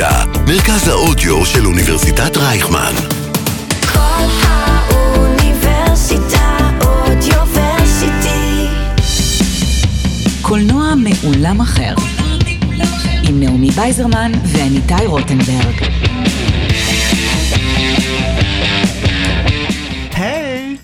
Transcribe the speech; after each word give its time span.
אוניברסיטה, 0.00 0.40
מרכז 0.46 0.88
האודיו 0.88 1.46
של 1.46 1.66
אוניברסיטת 1.66 2.36
רייכמן. 2.36 2.92
כל 3.92 4.24
האוניברסיטה 4.42 6.58
אודיוורסיטי. 6.80 8.66
קולנוע 10.42 10.94
מעולם 10.94 11.60
אחר, 11.60 11.94
עם 13.22 13.40
נעמי 13.40 13.70
בייזרמן 13.70 14.32
ואניטאי 14.44 15.06
רוטנברג. 15.06 15.84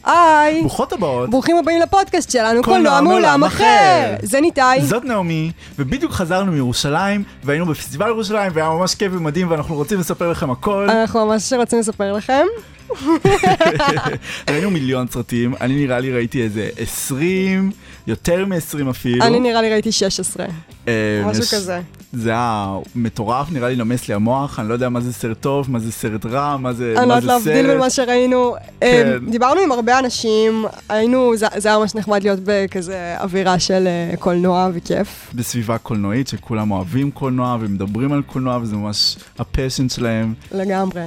היי! 0.06 0.60
ברוכות 0.60 0.92
הבאות. 0.92 1.30
ברוכים 1.30 1.56
הבאים 1.56 1.80
לפודקאסט 1.80 2.30
שלנו, 2.30 2.62
קולנוע 2.62 3.00
מעולם. 3.00 3.44
אחר. 3.44 4.14
זה 4.22 4.40
ניתאי. 4.40 4.82
זאת 4.82 5.04
נעמי, 5.04 5.50
ובדיוק 5.78 6.12
חזרנו 6.12 6.52
מירושלים, 6.52 7.22
והיינו 7.44 7.66
בפסטיבל 7.66 8.08
ירושלים, 8.08 8.52
והיה 8.54 8.68
ממש 8.68 8.94
כיף 8.94 9.12
ומדהים, 9.14 9.50
ואנחנו 9.50 9.74
רוצים 9.74 10.00
לספר 10.00 10.30
לכם 10.30 10.50
הכל. 10.50 10.90
אנחנו 10.90 11.26
ממש 11.26 11.52
רוצים 11.52 11.78
לספר 11.78 12.12
לכם. 12.12 12.46
ראינו 14.50 14.70
מיליון 14.70 15.06
סרטים, 15.10 15.54
אני 15.60 15.74
נראה 15.74 16.00
לי 16.00 16.12
ראיתי 16.12 16.42
איזה 16.42 16.68
20, 16.78 17.70
יותר 18.06 18.46
מ-20 18.46 18.90
אפילו. 18.90 19.24
אני 19.24 19.40
נראה 19.40 19.62
לי 19.62 19.70
ראיתי 19.70 19.92
16, 19.92 20.46
אה, 20.88 21.22
משהו 21.24 21.42
כזה. 21.42 21.80
זה 22.12 22.30
היה 22.30 22.76
מטורף, 22.94 23.52
נראה 23.52 23.68
לי 23.68 23.76
נמס 23.76 24.08
לי 24.08 24.14
המוח, 24.14 24.60
אני 24.60 24.68
לא 24.68 24.74
יודע 24.74 24.88
מה 24.88 25.00
זה 25.00 25.12
סרט 25.12 25.40
טוב, 25.40 25.70
מה 25.70 25.78
זה 25.78 25.92
סרט 25.92 26.26
רע, 26.26 26.56
מה 26.56 26.72
זה 26.72 26.94
אני 26.98 27.08
לא 27.08 27.14
יודעת 27.14 27.24
להבדיל 27.24 27.66
בין 27.66 27.78
מה 27.78 27.90
סרט. 27.90 28.06
שראינו. 28.06 28.54
כן. 28.80 28.86
אה, 28.86 29.30
דיברנו 29.30 29.60
עם 29.60 29.72
הרבה 29.72 29.98
אנשים, 29.98 30.64
היינו, 30.88 31.36
זה 31.36 31.46
זה 31.56 31.68
היה 31.68 31.78
ממש 31.78 31.94
נחמד 31.94 32.22
להיות 32.22 32.38
בכזה 32.44 33.16
אווירה 33.20 33.58
של 33.58 33.86
אה, 33.86 34.16
קולנוע 34.16 34.68
וכיף. 34.74 35.30
בסביבה 35.34 35.78
קולנועית 35.78 36.28
שכולם 36.28 36.70
אוהבים 36.70 37.10
קולנוע 37.10 37.56
ומדברים 37.60 38.12
על 38.12 38.22
קולנוע 38.22 38.58
וזה 38.62 38.76
ממש 38.76 39.16
הפשן 39.38 39.88
שלהם. 39.88 40.34
לגמרי. 40.52 41.02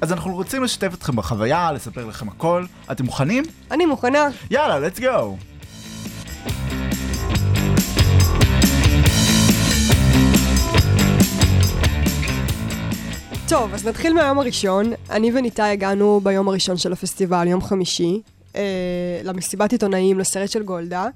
אז 0.00 0.12
אנחנו 0.12 0.34
רוצים 0.34 0.64
לשתף 0.64 0.94
אתכם 0.94 1.16
בחוויה, 1.16 1.72
לספר 1.72 2.06
לכם 2.06 2.28
הכל. 2.28 2.64
אתם 2.92 3.04
מוכנים? 3.04 3.44
אני 3.70 3.86
מוכנה. 3.86 4.28
יאללה, 4.50 4.88
let's 4.88 5.00
go. 5.00 5.47
טוב, 13.48 13.74
אז 13.74 13.86
נתחיל 13.86 14.12
מהיום 14.12 14.38
הראשון. 14.38 14.92
אני 15.10 15.30
וניתאי 15.34 15.70
הגענו 15.70 16.20
ביום 16.22 16.48
הראשון 16.48 16.76
של 16.76 16.92
הפסטיבל, 16.92 17.46
יום 17.46 17.62
חמישי, 17.62 18.20
אה, 18.56 19.20
למסיבת 19.24 19.72
עיתונאים, 19.72 20.18
לסרט 20.18 20.50
של 20.50 20.62
גולדה. 20.62 21.06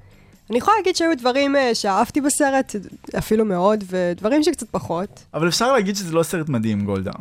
אני 0.50 0.58
יכולה 0.58 0.77
להגיד 0.77 0.97
שהיו 0.97 1.10
דברים 1.19 1.56
אה, 1.56 1.75
שאהבתי 1.75 2.20
בסרט, 2.20 2.77
אפילו 3.19 3.44
מאוד, 3.44 3.84
ודברים 3.88 4.42
שקצת 4.42 4.66
פחות. 4.70 5.25
אבל 5.34 5.48
אפשר 5.48 5.72
להגיד 5.72 5.97
שזה 5.97 6.12
לא 6.12 6.22
סרט 6.22 6.48
מדהים, 6.48 6.84
גולדה. 6.84 7.12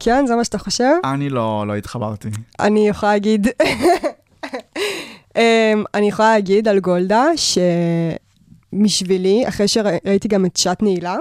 כן, 0.00 0.26
זה 0.26 0.36
מה 0.36 0.44
שאתה 0.44 0.58
חושב? 0.58 0.94
אני 1.04 1.30
לא, 1.30 1.64
לא 1.66 1.76
התחברתי. 1.76 2.28
אני 2.60 2.88
יכולה 2.88 3.12
להגיד... 3.12 3.48
אמ, 5.36 5.84
אני 5.94 6.08
יכולה 6.08 6.34
להגיד 6.34 6.68
על 6.68 6.78
גולדה, 6.80 7.24
שמשבילי, 8.72 9.48
אחרי 9.48 9.68
שראיתי 9.68 10.28
גם 10.28 10.46
את 10.46 10.56
שעת 10.56 10.82
נעילה. 10.82 11.16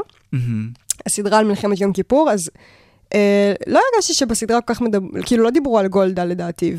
הסדרה 1.05 1.39
על 1.39 1.45
מלחמת 1.45 1.81
יום 1.81 1.93
כיפור, 1.93 2.31
אז 2.31 2.49
לא 3.67 3.79
הרגשתי 3.93 4.13
שבסדרה 4.13 4.61
כל 4.61 4.73
כך 4.73 4.81
מדבר... 4.81 5.21
כאילו, 5.25 5.43
לא 5.43 5.49
דיברו 5.49 5.79
על 5.79 5.87
גולדה 5.87 6.25
לדעתי, 6.25 6.75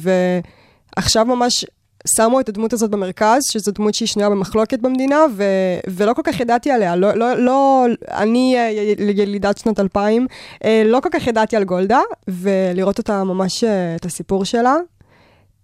ועכשיו 0.97 1.27
ממש 1.27 1.65
שמו 2.07 2.41
את 2.41 2.49
הדמות 2.49 2.73
הזאת 2.73 2.91
במרכז, 2.91 3.45
שזו 3.45 3.73
דמות 3.73 3.95
שהיא 3.95 4.09
שנויה 4.09 4.31
במחלוקת 4.31 4.79
במדינה, 4.79 5.25
ו... 5.37 5.45
ולא 5.89 6.13
כל 6.13 6.23
כך 6.25 6.41
ידעתי 6.41 6.71
עליה. 6.71 6.97
לא, 6.97 7.15
לא, 7.15 7.35
לא... 7.35 7.87
אני 8.11 8.55
אה, 8.57 8.71
ילידת 8.99 9.59
שנות 9.59 9.81
2000, 9.81 10.27
אה, 10.65 10.83
לא 10.85 11.01
כל 11.01 11.09
כך 11.13 11.27
ידעתי 11.27 11.57
על 11.57 11.65
גולדה, 11.65 12.01
ולראות 12.29 12.99
אותה 12.99 13.25
ממש, 13.25 13.65
אה, 13.65 13.97
את 13.97 14.05
הסיפור 14.05 14.45
שלה. 14.45 14.77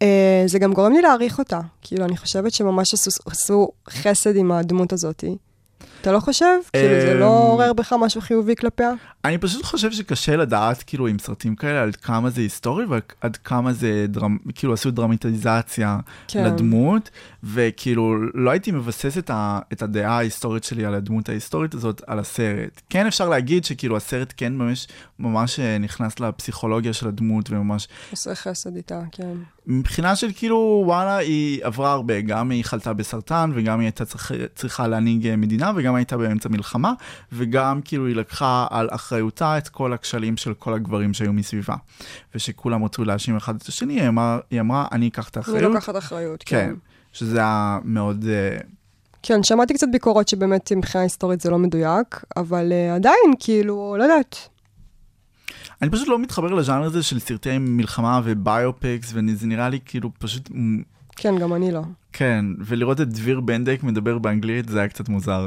אה, 0.03 0.43
זה 0.47 0.59
גם 0.59 0.73
גורם 0.73 0.93
לי 0.93 1.03
להעריך 1.03 1.39
אותה. 1.39 1.61
כאילו, 1.83 2.05
אני 2.05 2.17
חושבת 2.17 2.53
שממש 2.53 2.95
עשו, 2.95 3.11
עשו 3.27 3.69
חסד 3.91 4.37
עם 4.37 4.53
הדמות 4.53 4.93
הזאת. 4.93 5.25
אתה 6.05 6.13
לא 6.13 6.21
חושב? 6.21 6.47
כאילו, 6.73 7.01
זה 7.01 7.15
לא 7.15 7.27
אמ, 7.27 7.33
עורר 7.33 7.73
בך 7.73 7.93
משהו 8.01 8.21
חיובי 8.21 8.57
כלפיה? 8.57 8.93
אני 9.25 9.39
פשוט 9.39 9.65
חושב 9.65 9.93
שקשה 9.93 10.37
לדעת, 10.37 10.83
כאילו, 10.83 11.07
עם 11.07 11.19
סרטים 11.19 11.57
כאלה, 11.57 11.83
עד 11.83 11.97
כמה 11.97 12.31
זה 12.31 12.41
היסטורי 12.41 12.85
ועד 12.85 13.37
כמה 13.37 13.73
זה, 13.73 14.07
דרמ... 14.09 14.39
כאילו, 14.55 14.73
עשו 14.73 14.91
דרמטיזציה 14.91 15.99
כן. 16.29 16.45
לדמות, 16.45 17.11
וכאילו, 17.45 18.17
לא 18.35 18.51
הייתי 18.51 18.71
מבסס 18.71 19.19
את, 19.19 19.31
ה... 19.31 19.59
את 19.73 19.83
הדעה 19.83 20.17
ההיסטורית 20.17 20.65
שלי 20.65 20.85
על 20.85 20.95
הדמות 20.95 21.29
ההיסטורית 21.29 21.75
הזאת, 21.75 22.03
על 22.07 22.19
הסרט. 22.19 22.81
כן 22.91 23.07
אפשר 23.07 23.29
להגיד 23.29 23.65
שכאילו, 23.65 23.97
הסרט 23.97 24.35
כן 24.37 24.53
ממש, 24.53 24.87
ממש 25.19 25.61
אה, 25.61 25.79
נכנס 25.79 26.21
לפסיכולוגיה 26.21 26.93
של 26.93 27.09
הדמות, 27.09 27.51
וממש 27.51 27.89
עושה 28.11 28.35
חסד 28.35 28.77
איתה, 28.77 29.01
כן. 29.13 29.35
מבחינה 29.67 30.17
של 30.17 30.29
כאילו, 30.37 30.83
וואלה, 30.87 31.17
היא 31.17 31.65
עברה 31.65 31.93
הרבה, 31.93 32.21
גם 32.21 32.51
היא 32.51 32.65
חלתה 32.65 32.93
בסרטן, 32.93 33.51
וגם 33.55 33.81
היא 33.81 33.87
הייתה 33.87 34.05
צריכה, 34.05 34.35
צריכה 34.55 34.89
להנהיג 34.89 35.27
אה, 35.27 35.37
מדינה, 35.37 35.73
וגם 35.77 35.94
הייתה 35.95 36.17
באמצע 36.17 36.49
מלחמה, 36.49 36.93
וגם 37.33 37.81
כאילו 37.85 38.07
היא 38.07 38.17
לקחה 38.17 38.67
על 38.71 38.89
אחריותה 38.91 39.59
את 39.59 39.69
כל 39.69 39.93
הכשלים 39.93 40.37
של 40.37 40.55
כל 40.55 40.75
הגברים 40.75 41.15
שהיו 41.15 41.33
מסביבה. 41.33 41.75
ושכולם 42.35 42.85
רצו 42.85 43.05
להאשים 43.05 43.37
אחד 43.37 43.57
את 43.57 43.67
השני, 43.67 44.01
היא 44.01 44.09
אמרה, 44.09 44.39
היא 44.51 44.61
אמרה 44.61 44.87
אני 44.93 45.09
אקח 45.09 45.29
את 45.29 45.37
אני 45.37 45.45
האחריות. 45.47 45.75
לוקחת 45.75 45.97
אחריות, 45.97 46.43
כן. 46.47 46.57
כן, 46.57 46.75
שזה 47.13 47.39
היה 47.39 47.79
מאוד... 47.85 48.25
אה, 48.29 48.59
כן, 49.27 49.43
שמעתי 49.43 49.75
קצת 49.75 49.87
ביקורות 49.93 50.29
שבאמת 50.29 50.73
מבחינה 50.73 51.03
היסטורית 51.03 51.41
זה 51.41 51.51
לא 51.51 51.59
מדויק, 51.59 52.25
אבל 52.37 52.73
uh, 52.73 52.95
עדיין, 52.95 53.35
כאילו, 53.41 53.97
לא 53.99 54.03
יודעת. 54.03 54.49
אני 55.83 55.91
פשוט 55.91 56.09
לא 56.09 56.19
מתחבר 56.19 56.55
לז'אנר 56.55 56.85
הזה 56.85 57.03
של 57.03 57.19
סרטי 57.19 57.59
מלחמה 57.59 58.21
וביופקס, 58.25 59.13
וזה 59.15 59.47
נראה 59.47 59.69
לי 59.69 59.79
כאילו 59.85 60.11
פשוט... 60.19 60.51
כן, 61.17 61.39
גם 61.39 61.55
אני 61.55 61.73
לא. 61.73 61.81
כן, 62.13 62.45
ולראות 62.67 63.01
את 63.01 63.09
דביר 63.09 63.41
בנדק 63.41 63.83
מדבר 63.83 64.19
באנגלית 64.19 64.69
זה 64.69 64.79
היה 64.79 64.89
קצת 64.89 65.09
מוזר. 65.09 65.45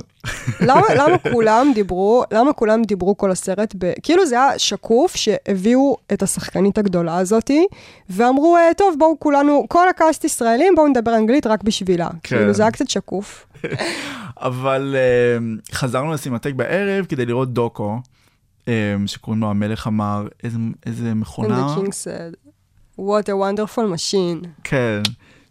למה, 0.62 0.82
למה 0.98 1.18
כולם 1.34 1.72
דיברו, 1.76 2.24
למה 2.32 2.54
כולם 2.54 2.84
דיברו 2.84 3.18
כל 3.18 3.32
הסרט, 3.32 3.76
ב... 3.78 3.92
כאילו 4.04 4.26
זה 4.26 4.36
היה 4.36 4.60
שקוף 4.60 5.16
שהביאו 5.16 5.98
את 6.14 6.24
השחקנית 6.24 6.78
הגדולה 6.78 7.18
הזאתי, 7.18 7.66
ואמרו, 8.10 8.58
"אה, 8.58 8.74
טוב, 8.78 8.96
בואו 9.00 9.20
כולנו, 9.20 9.66
כל 9.70 9.90
הקאסט 9.90 10.24
ישראלים, 10.24 10.74
בואו 10.76 10.88
נדבר 10.88 11.16
אנגלית 11.16 11.48
רק 11.48 11.64
בשבילה. 11.64 12.10
כן. 12.24 12.38
כאילו 12.38 12.54
זה 12.54 12.64
היה 12.64 12.72
קצת 12.72 12.90
שקוף. 12.90 13.48
אבל 14.38 14.96
uh, 14.96 15.76
חזרנו 15.76 16.14
לסימטק 16.14 16.54
בערב 16.54 17.06
כדי 17.06 17.26
לראות 17.26 17.54
דוקו, 17.54 18.00
um, 18.66 18.68
שקוראים 19.06 19.42
לו 19.42 19.50
המלך 19.50 19.88
אמר, 19.88 20.28
איזה, 20.44 20.58
איזה 20.86 21.12
And 21.12 21.16
מכונה, 21.16 21.76
the 21.76 21.80
king 21.80 21.92
said, 21.92 22.36
what 23.00 23.24
a 23.30 23.34
wonderful 23.34 23.84
machine. 23.96 24.48
כן, 24.64 25.02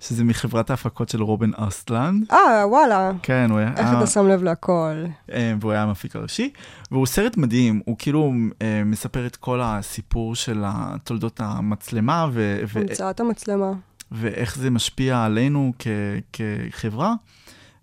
שזה 0.00 0.24
מחברת 0.24 0.70
ההפקות 0.70 1.08
של 1.08 1.22
רובן 1.22 1.50
אסטלנד, 1.56 2.24
אה, 2.32 2.68
וואלה, 2.68 3.10
כן, 3.22 3.46
הוא 3.50 3.58
היה, 3.58 3.72
איך 3.76 3.88
אתה 3.98 4.06
שם 4.06 4.28
לב 4.28 4.42
להכל. 4.42 5.04
um, 5.30 5.32
והוא 5.60 5.72
היה 5.72 5.82
המפיק 5.82 6.16
הראשי, 6.16 6.50
והוא 6.90 7.06
סרט 7.06 7.36
מדהים, 7.36 7.80
הוא 7.84 7.96
כאילו 7.98 8.32
uh, 8.50 8.62
מספר 8.84 9.26
את 9.26 9.36
כל 9.36 9.60
הסיפור 9.62 10.34
של 10.34 10.64
תולדות 11.04 11.40
המצלמה, 11.44 12.26
ו- 12.32 12.60
המצאת 12.74 13.20
המצלמה. 13.20 13.72
ואיך 14.12 14.56
זה 14.58 14.70
משפיע 14.70 15.24
עלינו 15.24 15.72
כ- 15.78 15.86
כחברה. 16.72 17.14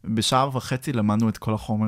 בשעה 0.05 0.47
וחצי 0.57 0.93
למדנו 0.93 1.29
את 1.29 1.37
כל 1.37 1.53
החומר 1.53 1.87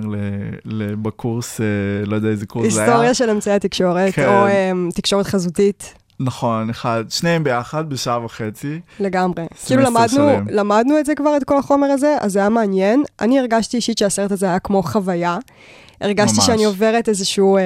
בקורס, 1.02 1.62
אה, 1.62 1.66
לא 2.06 2.16
יודע 2.16 2.30
איזה 2.30 2.46
קורס 2.46 2.74
זה 2.74 2.82
היה. 2.82 2.90
היסטוריה 2.92 3.14
של 3.14 3.30
אמצעי 3.30 3.54
התקשורת, 3.54 4.14
כן. 4.14 4.28
או 4.28 4.46
תקשורת 4.94 5.26
חזותית, 5.28 5.94
נכון, 6.20 6.70
אחד, 6.70 7.04
שניהם 7.10 7.44
ביחד 7.44 7.90
בשעה 7.90 8.26
וחצי. 8.26 8.80
לגמרי. 9.00 9.46
כאילו 9.66 9.82
למדנו, 9.82 10.08
שלם. 10.08 10.46
למדנו 10.50 11.00
את 11.00 11.06
זה 11.06 11.16
כבר, 11.16 11.38
את 11.38 11.44
כל 11.44 11.58
החומר 11.58 11.88
הזה, 11.88 12.18
אז 12.20 12.32
זה 12.32 12.40
היה 12.40 12.50
מעניין. 12.50 13.04
אני 13.22 13.40
הרגשתי 13.40 13.78
אישית 13.78 13.98
שהסרט 13.98 14.32
הזה 14.32 14.46
היה 14.46 14.60
כמו 14.60 14.84
חוויה. 14.84 15.38
הרגשתי 16.02 16.38
ממש. 16.38 16.46
שאני 16.46 16.66
עוברת 16.66 17.10
איזשהו, 17.10 17.58
אה, 17.58 17.64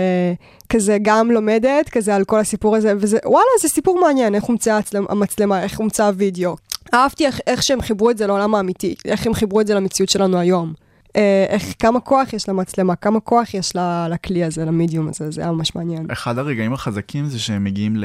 כזה 0.70 0.98
גם 1.02 1.32
לומדת, 1.32 1.90
כזה 1.90 2.16
על 2.16 2.24
כל 2.24 2.40
הסיפור 2.40 2.76
הזה, 2.76 2.94
וזה, 2.98 3.18
וואלה, 3.26 3.48
זה 3.62 3.68
סיפור 3.68 4.00
מעניין, 4.02 4.36
איך 4.36 4.44
הומצאה 4.44 4.80
המצלמה, 5.10 5.64
איך 5.64 5.80
הומצא 5.80 6.06
הוידאו. 6.06 6.56
אהבתי 6.94 7.26
איך, 7.26 7.40
איך 7.48 7.64
שהם 7.64 7.82
חיברו 7.82 8.10
את 8.10 8.18
זה 8.18 8.28
לעולם 8.28 8.56
האמיתי, 8.56 8.96
איך 9.06 9.28
הם 9.28 9.34
חיברו 9.34 9.62
את 9.62 9.68
זה 9.68 9.76
למציאות 9.76 10.10
שלנו 10.10 10.38
היום. 10.38 10.74
אה, 11.20 11.46
איך, 11.50 11.64
כמה 11.80 12.00
כוח 12.00 12.34
יש 12.34 12.50
למצלמה, 12.50 12.96
כמה 12.96 13.20
כוח 13.20 13.54
יש 13.54 13.76
ל- 13.76 14.08
לכלי 14.14 14.44
הזה, 14.44 14.66
למידיום 14.66 15.08
הזה, 15.08 15.32
זה 15.32 15.42
היה 15.42 15.52
ממש 15.52 15.76
מעניין. 15.76 16.06
אחד 16.12 16.38
הרגעים 16.38 16.74
החזקים 16.74 17.26
זה 17.26 17.40
שהם 17.40 17.64
מגיעים, 17.64 17.96
ל... 17.98 18.04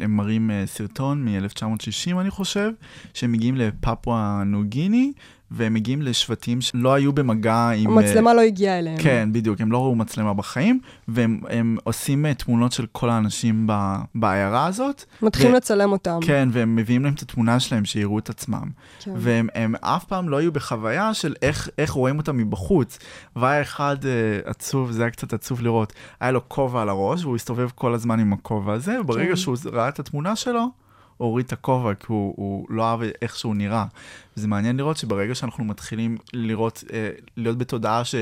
הם 0.00 0.16
מראים 0.16 0.50
אה, 0.50 0.62
סרטון 0.66 1.24
מ-1960 1.24 2.20
אני 2.20 2.30
חושב, 2.30 2.70
שהם 3.14 3.32
מגיעים 3.32 3.56
לפפואה 3.56 4.42
ניו 4.46 4.62
גיני, 4.64 5.12
והם 5.50 5.74
מגיעים 5.74 6.02
לשבטים 6.02 6.60
שלא 6.60 6.94
היו 6.94 7.12
במגע 7.12 7.70
עם... 7.76 7.98
המצלמה 7.98 8.34
לא 8.34 8.40
הגיעה 8.40 8.78
אליהם. 8.78 8.98
כן, 8.98 9.28
בדיוק, 9.32 9.60
הם 9.60 9.72
לא 9.72 9.78
ראו 9.78 9.94
מצלמה 9.94 10.34
בחיים, 10.34 10.80
והם 11.08 11.40
הם 11.50 11.76
עושים 11.84 12.26
אה, 12.26 12.34
תמונות 12.34 12.72
של 12.72 12.86
כל 12.92 13.10
האנשים 13.10 13.66
ב- 13.66 13.96
בעיירה 14.14 14.66
הזאת. 14.66 15.04
מתחילים 15.22 15.52
ו- 15.52 15.56
לצלם 15.56 15.92
אותם. 15.92 16.18
כן, 16.22 16.48
והם 16.52 16.76
מביאים 16.76 17.04
להם 17.04 17.14
את 17.14 17.22
התמונה 17.22 17.60
שלהם, 17.60 17.84
שיראו 17.84 18.18
את 18.18 18.30
עצמם. 18.30 18.64
כן. 19.00 19.10
והם 19.16 19.48
הם 19.54 19.74
אף 19.80 20.04
פעם 20.04 20.28
לא 20.28 20.36
היו 20.36 20.52
בחוויה 20.52 21.14
של 21.14 21.34
איך, 21.42 21.68
איך 21.78 21.90
רואים 21.90 22.18
אותם 22.18 22.36
מבחוץ. 22.36 22.98
והיה 23.36 23.62
אחד 23.62 23.96
אה, 24.04 24.10
עצוב, 24.44 24.90
זה 24.90 25.02
היה 25.02 25.10
קצת 25.10 25.32
עצוב 25.32 25.62
לראות, 25.62 25.92
היה 26.20 26.30
לו 26.30 26.48
כובע 26.48 26.82
על 26.82 26.88
הראש, 26.88 27.24
והוא 27.24 27.36
הסתובב 27.36 27.68
כל 27.74 27.94
הזמן 27.94 28.20
עם 28.20 28.32
הכובע 28.32 28.72
הזה, 28.72 29.00
וברגע 29.00 29.28
כן. 29.28 29.36
שהוא 29.36 29.56
ראה 29.72 29.88
את 29.88 29.98
התמונה 29.98 30.36
שלו, 30.36 30.83
הוריד 31.16 31.46
את 31.46 31.52
הכובע, 31.52 31.94
כי 31.94 32.06
הוא, 32.08 32.34
הוא 32.36 32.66
לא 32.70 32.90
אהב 32.90 33.00
איך 33.22 33.36
שהוא 33.36 33.54
נראה. 33.54 33.84
וזה 34.36 34.48
מעניין 34.48 34.76
לראות 34.76 34.96
שברגע 34.96 35.34
שאנחנו 35.34 35.64
מתחילים 35.64 36.16
לראות, 36.32 36.84
אה, 36.92 37.10
להיות 37.36 37.58
בתודעה 37.58 38.04
ש, 38.04 38.14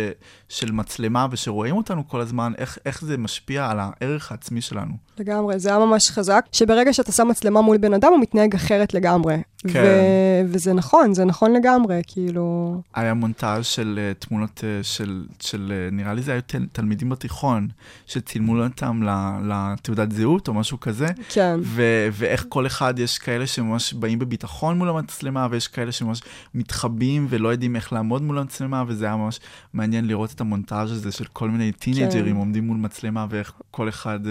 של 0.48 0.72
מצלמה 0.72 1.26
ושרואים 1.30 1.76
אותנו 1.76 2.08
כל 2.08 2.20
הזמן, 2.20 2.52
איך, 2.58 2.78
איך 2.86 3.04
זה 3.04 3.18
משפיע 3.18 3.70
על 3.70 3.78
הערך 3.80 4.32
העצמי 4.32 4.60
שלנו. 4.60 4.92
לגמרי, 5.18 5.58
זה 5.58 5.68
היה 5.68 5.78
ממש 5.78 6.10
חזק, 6.10 6.44
שברגע 6.52 6.92
שאתה 6.92 7.12
שם 7.12 7.28
מצלמה 7.28 7.60
מול 7.60 7.76
בן 7.76 7.94
אדם, 7.94 8.12
הוא 8.12 8.20
מתנהג 8.20 8.54
אחרת 8.54 8.94
לגמרי. 8.94 9.36
כן. 9.68 9.82
ו- 9.84 10.52
וזה 10.52 10.72
נכון, 10.72 11.14
זה 11.14 11.24
נכון 11.24 11.52
לגמרי, 11.52 12.00
כאילו... 12.06 12.76
היה 12.94 13.14
מונטאז' 13.14 13.66
של 13.66 13.98
uh, 13.98 14.26
תמונות 14.26 14.58
uh, 14.58 14.62
של, 14.82 15.24
של 15.40 15.72
uh, 15.90 15.94
נראה 15.94 16.14
לי 16.14 16.22
זה 16.22 16.32
היו 16.32 16.42
תל, 16.46 16.66
תלמידים 16.72 17.08
בתיכון, 17.08 17.68
שצילמו 18.06 18.62
אותם 18.62 19.02
לתעודת 19.44 20.12
זהות 20.12 20.48
או 20.48 20.54
משהו 20.54 20.80
כזה, 20.80 21.06
כן. 21.28 21.60
ו- 21.62 22.08
ואיך 22.12 22.46
כל 22.48 22.66
אחד, 22.66 22.81
יש 22.98 23.18
כאלה 23.18 23.46
שממש 23.46 23.92
באים 23.92 24.18
בביטחון 24.18 24.78
מול 24.78 24.88
המצלמה, 24.88 25.46
ויש 25.50 25.68
כאלה 25.68 25.92
שממש 25.92 26.20
מתחבאים 26.54 27.26
ולא 27.30 27.48
יודעים 27.48 27.76
איך 27.76 27.92
לעמוד 27.92 28.22
מול 28.22 28.38
המצלמה, 28.38 28.84
וזה 28.86 29.04
היה 29.04 29.16
ממש 29.16 29.40
מעניין 29.74 30.06
לראות 30.06 30.32
את 30.32 30.40
המונטאז' 30.40 30.90
הזה 30.92 31.12
של 31.12 31.24
כל 31.32 31.48
מיני 31.48 31.72
טינג'רים 31.72 32.34
כן. 32.34 32.36
עומדים 32.36 32.66
מול 32.66 32.76
מצלמה, 32.76 33.26
ואיך 33.30 33.52
כל 33.70 33.88
אחד 33.88 34.20
uh, 34.24 34.28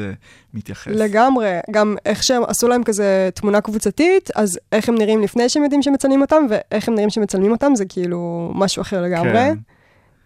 מתייחס. 0.54 0.92
לגמרי, 0.92 1.60
גם 1.72 1.96
איך 2.06 2.24
שהם 2.24 2.44
עשו 2.48 2.68
להם 2.68 2.84
כזה 2.84 3.30
תמונה 3.36 3.62
קבוצתית, 3.62 4.30
אז 4.36 4.60
איך 4.72 4.90
הם 4.90 4.96
נראים 4.96 5.22
לפני 5.22 5.50
שהם 5.50 5.64
יודעים 5.64 5.82
שמצלמים 5.82 6.22
אותם, 6.22 6.44
ואיך 6.50 6.88
הם 6.88 6.96
נראים 6.96 7.10
שמצלמים 7.10 7.52
אותם, 7.52 7.76
זה 7.76 7.86
כאילו 7.86 8.52
משהו 8.56 8.82
אחר 8.82 9.02
לגמרי. 9.02 9.34
כן. 9.34 9.58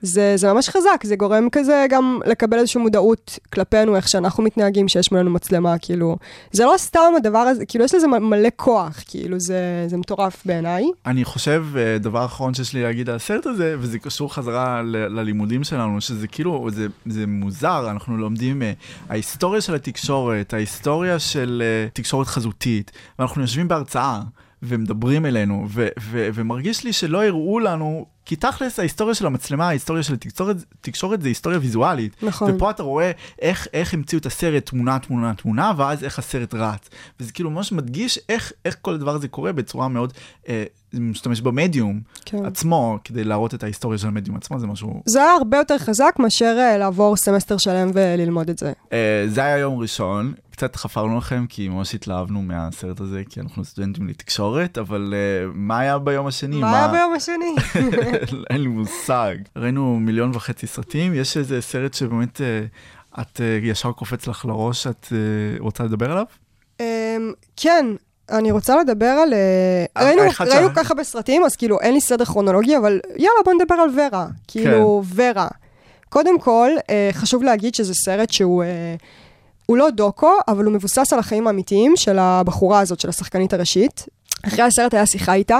זה, 0.06 0.34
זה 0.38 0.54
ממש 0.54 0.70
חזק, 0.70 1.02
זה 1.04 1.16
גורם 1.16 1.48
כזה 1.52 1.86
גם 1.90 2.20
לקבל 2.26 2.58
איזושהי 2.58 2.82
מודעות 2.82 3.40
כלפינו, 3.54 3.96
איך 3.96 4.08
שאנחנו 4.08 4.44
מתנהגים, 4.44 4.88
שיש 4.88 5.12
מולנו 5.12 5.30
מצלמה, 5.30 5.78
כאילו. 5.78 6.18
זה 6.52 6.64
לא 6.66 6.74
סתם 6.78 7.14
הדבר 7.18 7.38
הזה, 7.40 7.66
כאילו 7.66 7.86
יש 7.86 7.96
לזה 7.96 8.08
מלא 8.08 8.50
כוח, 8.56 9.00
כאילו 9.08 9.40
זה, 9.40 9.86
זה 9.88 9.98
מטורף 9.98 10.46
בעיניי. 10.46 10.86
אני 11.06 11.26
חושב, 11.26 11.66
אה, 11.78 11.98
דבר 11.98 12.26
אחרון 12.26 12.54
שיש 12.54 12.74
לי 12.74 12.84
להגיד 12.84 13.10
על 13.10 13.16
הסרט 13.16 13.46
הזה, 13.46 13.76
וזה 13.80 14.00
קשור 14.00 14.34
חזרה 14.34 14.82
ל- 14.82 15.20
ללימודים 15.20 15.64
שלנו, 15.64 16.02
שזה 16.02 16.28
כאילו, 16.28 16.68
זה, 16.72 16.88
זה 17.06 17.28
מוזר, 17.28 17.88
אנחנו 17.90 18.18
לומדים 18.18 18.62
אה, 18.62 18.72
ההיסטוריה 19.10 19.62
של 19.62 19.76
התקשורת, 19.76 20.54
ההיסטוריה 20.54 21.20
של 21.20 21.64
אה, 21.66 21.88
תקשורת 21.94 22.28
חזותית, 22.28 22.92
ואנחנו 23.20 23.42
יושבים 23.42 23.68
בהרצאה. 23.68 24.22
ומדברים 24.68 25.26
אלינו, 25.26 25.66
ו- 25.70 25.88
ו- 26.00 26.30
ומרגיש 26.34 26.84
לי 26.84 26.94
שלא 26.94 27.26
הראו 27.26 27.60
לנו, 27.60 28.06
כי 28.26 28.36
תכלס 28.36 28.80
ההיסטוריה 28.80 29.16
של 29.16 29.26
המצלמה, 29.26 29.68
ההיסטוריה 29.68 30.04
של 30.04 30.14
התקשורת, 30.14 30.58
תקשורת 30.82 31.22
זה 31.22 31.28
היסטוריה 31.28 31.60
ויזואלית. 31.60 32.24
נכון. 32.24 32.52
ופה 32.52 32.70
אתה 32.70 32.84
רואה 32.84 33.12
איך, 33.42 33.68
איך 33.74 33.94
המציאו 33.94 34.20
את 34.20 34.26
הסרט 34.26 34.66
תמונה, 34.66 35.00
תמונה, 35.00 35.34
תמונה, 35.34 35.72
ואז 35.78 36.04
איך 36.04 36.20
הסרט 36.20 36.54
רץ. 36.54 36.90
וזה 37.20 37.32
כאילו 37.32 37.50
ממש 37.50 37.72
מדגיש 37.72 38.20
איך, 38.30 38.52
איך 38.66 38.78
כל 38.82 38.94
הדבר 38.94 39.16
הזה 39.16 39.28
קורה 39.28 39.54
בצורה 39.54 39.88
מאוד, 39.88 40.14
אה, 40.50 40.64
משתמש 40.94 41.42
במדיום 41.42 42.00
כן. 42.26 42.46
עצמו, 42.46 42.98
כדי 43.04 43.24
להראות 43.24 43.54
את 43.54 43.64
ההיסטוריה 43.64 43.98
של 43.98 44.08
המדיום 44.08 44.38
עצמו, 44.38 44.60
זה 44.60 44.68
משהו... 44.68 45.02
זה 45.06 45.24
היה 45.24 45.32
הרבה 45.32 45.58
יותר 45.58 45.78
חזק 45.78 46.16
מאשר 46.20 46.56
אה, 46.60 46.78
לעבור 46.78 47.16
סמסטר 47.16 47.58
שלם 47.58 47.92
וללמוד 47.94 48.50
את 48.50 48.60
זה. 48.60 48.74
אה, 48.94 49.26
זה 49.28 49.44
היה 49.44 49.58
יום 49.58 49.80
ראשון, 49.80 50.34
קצת 50.56 50.76
חפרנו 50.76 51.18
לכם, 51.18 51.46
כי 51.50 51.70
ממש 51.70 51.96
התלהבנו 51.96 52.42
מהסרט 52.42 53.00
הזה, 53.00 53.22
כי 53.30 53.40
אנחנו 53.40 53.66
סטודנטים 53.66 54.08
לתקשורת, 54.08 54.78
אבל 54.78 55.14
אה, 55.14 55.48
מה 55.54 55.80
היה 55.80 55.98
ביום 55.98 56.28
השני? 56.28 56.56
מה 56.56 56.78
היה 56.80 56.88
ביום 56.88 57.14
השני? 57.14 57.56
אין 58.50 58.62
לי 58.62 58.68
מושג. 58.68 59.36
ראינו 59.56 60.00
מיליון 60.00 60.32
וחצי 60.34 60.68
סרטים, 60.68 61.14
יש 61.14 61.38
איזה 61.38 61.62
סרט 61.62 61.94
שבאמת 61.94 62.42
אה, 62.42 62.66
את 63.22 63.42
אה, 63.42 63.60
ישר 63.62 63.92
קופץ 63.92 64.28
לך 64.28 64.46
לראש, 64.46 64.88
את 64.88 65.08
אה, 65.12 65.18
רוצה 65.60 65.84
לדבר 65.84 66.12
עליו? 66.12 66.26
אמ, 66.80 66.86
כן, 67.56 67.86
אני 68.32 68.52
רוצה 68.52 68.76
לדבר 68.82 69.06
על... 69.06 69.34
ראינו, 69.98 70.22
ראינו 70.22 70.68
שה- 70.68 70.74
ככה 70.76 70.94
בסרטים, 70.94 71.44
אז 71.44 71.56
כאילו 71.56 71.80
אין 71.80 71.94
לי 71.94 72.02
סדר 72.02 72.26
כרונולוגי, 72.26 72.78
אבל 72.78 73.00
יאללה, 73.10 73.40
בוא 73.46 73.54
נדבר 73.54 73.76
על 73.76 73.90
ורה. 74.00 74.28
כאילו, 74.48 75.04
ורה. 75.16 75.48
קודם 76.10 76.40
כל, 76.40 76.70
אה, 76.90 77.10
חשוב 77.14 77.44
להגיד 77.44 77.76
שזה 77.76 77.94
סרט 77.94 78.32
שהוא... 78.32 78.64
אה, 78.64 78.96
הוא 79.66 79.78
לא 79.78 79.90
דוקו, 79.90 80.32
אבל 80.48 80.66
הוא 80.66 80.74
מבוסס 80.74 81.14
על 81.14 81.20
החיים 81.20 81.48
האמיתיים 81.48 81.94
של 81.96 82.20
הבחורה 82.20 82.80
הזאת, 82.80 83.00
של 83.00 83.10
השחקנית 83.10 83.54
הראשית. 83.54 84.06
אחרי 84.48 84.64
הסרט 84.64 84.94
היה 84.94 85.06
שיחה 85.06 85.34
איתה, 85.34 85.60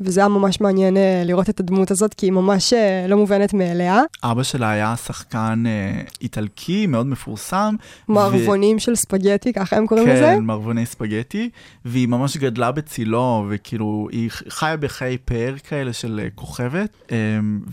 וזה 0.00 0.20
היה 0.20 0.28
ממש 0.28 0.60
מעניין 0.60 0.96
אה, 0.96 1.22
לראות 1.24 1.50
את 1.50 1.60
הדמות 1.60 1.90
הזאת, 1.90 2.14
כי 2.14 2.26
היא 2.26 2.32
ממש 2.32 2.72
אה, 2.72 3.06
לא 3.08 3.16
מובנת 3.16 3.54
מאליה. 3.54 4.02
אבא 4.22 4.42
שלה 4.42 4.70
היה 4.70 4.94
שחקן 4.96 5.64
אה, 5.66 6.02
איטלקי 6.20 6.86
מאוד 6.86 7.06
מפורסם. 7.06 7.74
ו- 8.08 8.12
מערבונים 8.12 8.78
של 8.78 8.94
ספגטי, 8.96 9.52
ככה 9.52 9.76
הם 9.76 9.86
קוראים 9.86 10.08
לזה. 10.08 10.34
כן, 10.36 10.42
מערבוני 10.42 10.86
ספגטי, 10.86 11.50
והיא 11.84 12.08
ממש 12.08 12.36
גדלה 12.36 12.72
בצילו, 12.72 13.46
וכאילו, 13.50 14.08
היא 14.12 14.30
חיה 14.48 14.76
בחיי 14.76 15.18
פאר 15.18 15.54
כאלה 15.68 15.92
של 15.92 16.28
כוכבת, 16.34 16.90
אה, 17.12 17.16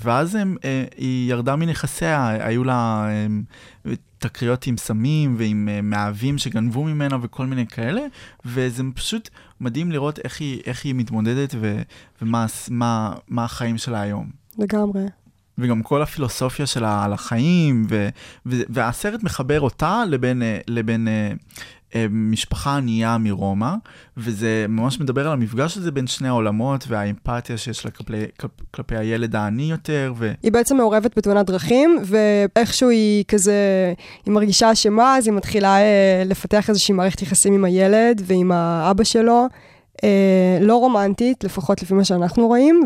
ואז 0.04 0.36
הם, 0.36 0.58
היא 0.98 1.32
ירדה 1.32 1.56
מנכסיה, 1.56 2.28
היו 2.40 2.64
לה 2.64 3.06
אה, 3.08 3.94
תקריות 4.22 4.68
עם 4.68 4.78
סמים 4.78 5.36
ועם 5.38 5.70
אה, 5.72 5.82
מאהבים 5.82 6.38
שגנבו 6.38 6.84
ממנה 6.84 7.18
וכל 7.22 7.46
מיני 7.46 7.68
כאלה, 7.68 8.02
וזה 8.46 8.84
פשוט 8.96 9.30
מדהים 9.62 9.92
לראות 9.92 10.20
איך 10.20 10.40
היא, 10.40 10.62
איך 10.66 10.86
היא 10.86 10.96
מתמודדת 10.96 11.56
ו, 11.60 11.82
ומה 12.22 12.46
מה, 12.70 13.14
מה 13.28 13.44
החיים 13.44 13.78
שלה 13.78 14.02
היום. 14.02 14.30
לגמרי. 14.58 15.06
וגם 15.58 15.84
כל 15.84 16.02
הפילוסופיה 16.02 16.66
שלה 16.66 17.04
על 17.04 17.14
החיים, 17.14 17.86
ו, 17.90 18.10
ו, 18.46 18.56
והסרט 18.70 19.24
מחבר 19.24 19.62
אותה 19.62 20.04
לבין, 20.10 20.42
אה, 20.42 20.60
לבין 20.68 21.08
אה, 21.08 21.32
משפחה 22.10 22.78
ענייה 22.78 23.18
מרומא, 23.18 23.74
וזה 24.18 24.66
ממש 24.70 25.00
מדבר 25.00 25.28
על 25.28 25.34
המפגש 25.34 25.78
הזה 25.78 25.92
בין 25.92 26.08
שני 26.08 26.28
העולמות, 26.28 26.86
והאמפתיה 26.88 27.58
שיש 27.58 27.86
לה 27.86 27.92
כלפי, 27.92 28.26
כלפ- 28.42 28.64
כלפי 28.72 28.96
הילד 28.98 29.36
העני 29.36 29.72
יותר, 29.72 30.14
ו... 30.18 30.32
היא 30.44 30.52
בעצם 30.52 30.78
מעורבת 30.78 31.18
בתאונת 31.18 31.46
דרכים, 31.46 32.00
ואיכשהו 32.04 32.90
היא 32.90 33.24
כזה, 33.28 33.54
היא 34.26 34.34
מרגישה 34.34 34.72
אשמה, 34.72 35.18
אז 35.18 35.28
היא 35.28 35.34
מתחילה 35.34 35.78
אה, 35.78 36.24
לפתח 36.26 36.70
איזושהי 36.70 36.94
מערכת 36.94 37.22
יחסים 37.22 37.54
עם 37.54 37.66
הילד 37.66 38.22
ועם 38.26 38.52
האבא 38.52 39.04
שלו. 39.04 39.48
אה, 40.04 40.58
לא 40.62 40.76
רומנטית, 40.76 41.44
לפחות 41.44 41.82
לפי 41.82 41.94
מה 41.94 42.04
שאנחנו 42.04 42.48
רואים, 42.48 42.84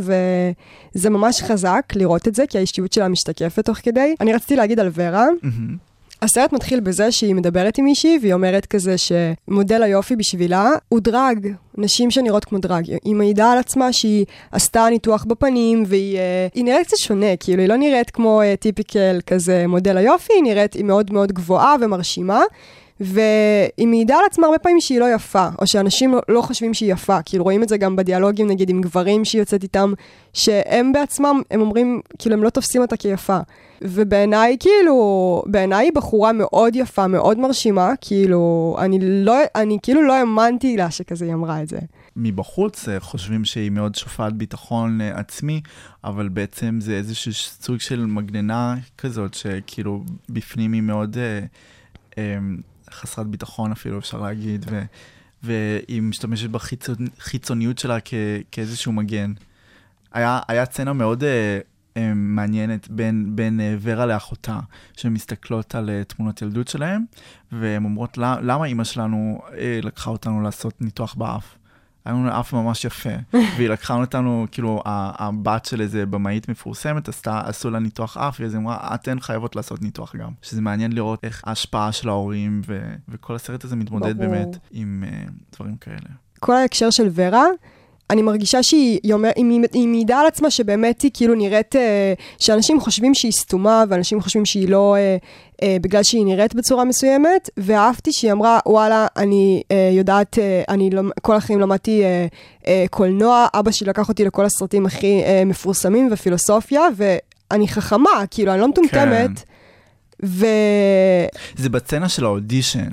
וזה 0.95 1.09
ממש 1.09 1.41
חזק 1.41 1.93
לראות 1.95 2.27
את 2.27 2.35
זה, 2.35 2.43
כי 2.49 2.57
האישיות 2.57 2.93
שלה 2.93 3.07
משתקפת 3.07 3.65
תוך 3.65 3.77
כדי. 3.77 4.15
אני 4.21 4.33
רציתי 4.33 4.55
להגיד 4.55 4.79
על 4.79 4.89
ורה, 4.93 5.25
מהמם. 5.41 5.77
הסרט 6.25 6.53
מתחיל 6.53 6.79
בזה 6.79 7.11
שהיא 7.11 7.35
מדברת 7.35 7.77
עם 7.77 7.85
מישהי, 7.85 8.19
והיא 8.21 8.33
אומרת 8.33 8.65
כזה 8.65 8.95
שמודל 8.97 9.83
היופי 9.83 10.15
בשבילה 10.15 10.69
הוא 10.89 10.99
דרג, 10.99 11.47
נשים 11.77 12.11
שנראות 12.11 12.45
כמו 12.45 12.57
דרג. 12.59 12.85
היא 13.03 13.15
מעידה 13.15 13.51
על 13.51 13.57
עצמה 13.57 13.93
שהיא 13.93 14.25
עשתה 14.51 14.87
ניתוח 14.89 15.23
בפנים, 15.23 15.83
והיא 15.87 16.17
אה, 16.17 16.63
נראית 16.63 16.87
קצת 16.87 16.97
שונה, 16.97 17.35
כאילו 17.39 17.61
היא 17.61 17.69
לא 17.69 17.75
נראית 17.75 18.09
כמו 18.09 18.41
אה, 18.41 18.55
טיפיקל 18.55 19.19
כזה 19.27 19.67
מודל 19.67 19.97
היופי, 19.97 20.33
היא 20.33 20.43
נראית, 20.43 20.73
היא 20.73 20.83
מאוד 20.83 21.13
מאוד 21.13 21.31
גבוהה 21.31 21.75
ומרשימה. 21.81 22.41
והיא 22.99 23.87
מעידה 23.87 24.15
על 24.15 24.25
עצמה 24.25 24.45
הרבה 24.47 24.59
פעמים 24.59 24.81
שהיא 24.81 24.99
לא 24.99 25.05
יפה, 25.15 25.47
או 25.59 25.67
שאנשים 25.67 26.11
לא, 26.11 26.21
לא 26.29 26.41
חושבים 26.41 26.73
שהיא 26.73 26.93
יפה. 26.93 27.21
כאילו 27.25 27.43
רואים 27.43 27.63
את 27.63 27.69
זה 27.69 27.77
גם 27.77 27.95
בדיאלוגים, 27.95 28.47
נגיד, 28.47 28.69
עם 28.69 28.81
גברים 28.81 29.25
שהיא 29.25 29.41
יוצאת 29.41 29.63
איתם, 29.63 29.93
שהם 30.33 30.93
בעצמם, 30.93 31.41
הם 31.51 31.61
אומרים, 31.61 32.01
כאילו, 32.19 32.35
הם 32.35 32.43
לא 32.43 32.49
תופסים 32.49 32.81
אותה 32.81 32.97
כיפה. 32.97 33.37
ובעיניי, 33.81 34.57
כאילו, 34.59 35.43
בעיניי 35.45 35.85
היא 35.85 35.91
בחורה 35.95 36.31
מאוד 36.31 36.75
יפה, 36.75 37.07
מאוד 37.07 37.39
מרשימה, 37.39 37.91
כאילו, 38.01 38.75
אני 38.79 38.99
לא, 39.01 39.35
אני 39.55 39.77
כאילו 39.83 40.01
לא 40.01 40.13
האמנתי 40.13 40.77
לה 40.77 40.91
שכזה 40.91 41.25
היא 41.25 41.33
אמרה 41.33 41.61
את 41.61 41.69
זה. 41.69 41.79
מבחוץ 42.15 42.89
אה, 42.89 42.99
חושבים 42.99 43.45
שהיא 43.45 43.71
מאוד 43.71 43.95
שופעת 43.95 44.33
ביטחון 44.33 45.01
אה, 45.01 45.19
עצמי, 45.19 45.61
אבל 46.03 46.29
בעצם 46.29 46.79
זה 46.81 46.93
איזשהו 46.93 47.33
סוג 47.33 47.79
של 47.79 48.05
מגננה 48.05 48.75
כזאת, 48.97 49.33
שכאילו 49.33 50.03
בפנים 50.29 50.73
היא 50.73 50.81
מאוד 50.81 51.17
אה, 51.17 51.39
אה, 52.17 52.37
חסרת 52.95 53.27
ביטחון 53.27 53.71
אפילו, 53.71 53.99
אפשר 53.99 54.21
להגיד, 54.21 54.65
ו, 54.69 54.81
והיא 55.43 56.01
משתמשת 56.01 56.49
בחיצוניות 56.49 57.79
שלה 57.79 57.97
כ, 58.05 58.13
כאיזשהו 58.51 58.91
מגן. 58.91 59.33
היה, 60.13 60.39
היה 60.47 60.65
סצנה 60.65 60.93
מאוד 60.93 61.23
אה, 61.23 61.59
מעניינת 62.15 62.87
בין, 62.89 63.35
בין 63.35 63.59
אה, 63.59 63.75
ורה 63.81 64.05
לאחותה, 64.05 64.59
שמסתכלות 64.97 65.75
על 65.75 65.89
אה, 65.89 66.03
תמונות 66.03 66.41
ילדות 66.41 66.67
שלהם, 66.67 67.05
והן 67.51 67.83
אומרות, 67.85 68.17
"למה- 68.17 68.65
אימא 68.65 68.83
שלנו 68.83 69.41
אה, 69.57 69.79
לקחה 69.83 70.09
אותנו 70.09 70.41
לעשות 70.41 70.81
ניתוח 70.81 71.13
באף? 71.13 71.55
היה 72.05 72.15
לנו 72.15 72.39
אף 72.39 72.53
ממש 72.53 72.85
יפה, 72.85 73.09
והיא 73.57 73.69
לקחה 73.69 73.93
אותנו, 73.93 74.47
כאילו, 74.51 74.81
הבת 74.85 75.65
של 75.65 75.81
איזה 75.81 76.05
במאית 76.05 76.49
מפורסמת, 76.49 77.09
עשתה, 77.09 77.41
עשו 77.45 77.69
לה 77.69 77.79
ניתוח 77.79 78.17
אף, 78.17 78.37
ואז 78.39 78.53
היא 78.53 78.61
אמרה, 78.61 78.95
אתן 78.95 79.19
חייבות 79.19 79.55
לעשות 79.55 79.81
ניתוח 79.81 80.15
גם. 80.15 80.31
שזה 80.41 80.61
מעניין 80.61 80.91
לראות 80.91 81.19
איך 81.23 81.41
ההשפעה 81.45 81.91
של 81.91 82.09
ההורים, 82.09 82.61
ו- 82.67 82.95
וכל 83.09 83.35
הסרט 83.35 83.63
הזה 83.63 83.75
מתמודד 83.75 84.17
ברור. 84.17 84.29
באמת 84.29 84.57
עם 84.71 85.03
uh, 85.07 85.55
דברים 85.55 85.77
כאלה. 85.77 86.09
כל 86.39 86.53
ההקשר 86.55 86.89
של 86.89 87.07
ורה, 87.13 87.45
אני 88.09 88.21
מרגישה 88.21 88.63
שהיא 88.63 88.99
היא 89.03 89.13
אומר, 89.13 89.29
היא, 89.35 89.61
היא 89.73 89.87
מעידה 89.87 90.19
על 90.19 90.27
עצמה 90.27 90.51
שבאמת 90.51 91.01
היא 91.01 91.11
כאילו 91.13 91.35
נראית, 91.35 91.75
אה, 91.75 92.13
שאנשים 92.39 92.79
חושבים 92.79 93.13
שהיא 93.13 93.31
סתומה, 93.31 93.83
ואנשים 93.89 94.21
חושבים 94.21 94.45
שהיא 94.45 94.69
לא, 94.69 94.95
אה, 94.95 95.17
אה, 95.63 95.77
בגלל 95.81 96.03
שהיא 96.03 96.25
נראית 96.25 96.55
בצורה 96.55 96.83
מסוימת, 96.83 97.49
ואהבתי 97.57 98.11
שהיא 98.13 98.31
אמרה, 98.31 98.59
וואלה, 98.65 99.07
אני 99.17 99.63
אה, 99.71 99.89
יודעת, 99.93 100.39
אה, 100.39 100.63
אני 100.69 100.89
לא, 100.89 101.01
כל 101.21 101.35
החיים 101.35 101.59
למדתי 101.59 102.03
אה, 102.03 102.27
אה, 102.67 102.85
קולנוע, 102.89 103.47
אבא 103.53 103.71
שלי 103.71 103.89
לקח 103.89 104.09
אותי 104.09 104.25
לכל 104.25 104.45
הסרטים 104.45 104.85
הכי 104.85 105.21
אה, 105.23 105.43
מפורסמים 105.45 106.09
ופילוסופיה, 106.11 106.81
ואני 106.95 107.67
חכמה, 107.67 108.23
כאילו, 108.31 108.51
אני 108.51 108.61
לא 108.61 108.67
מטומטמת. 108.67 109.43
ו... 110.23 110.45
זה 111.55 111.69
בצצנה 111.69 112.09
של 112.09 112.25
האודישן. 112.25 112.87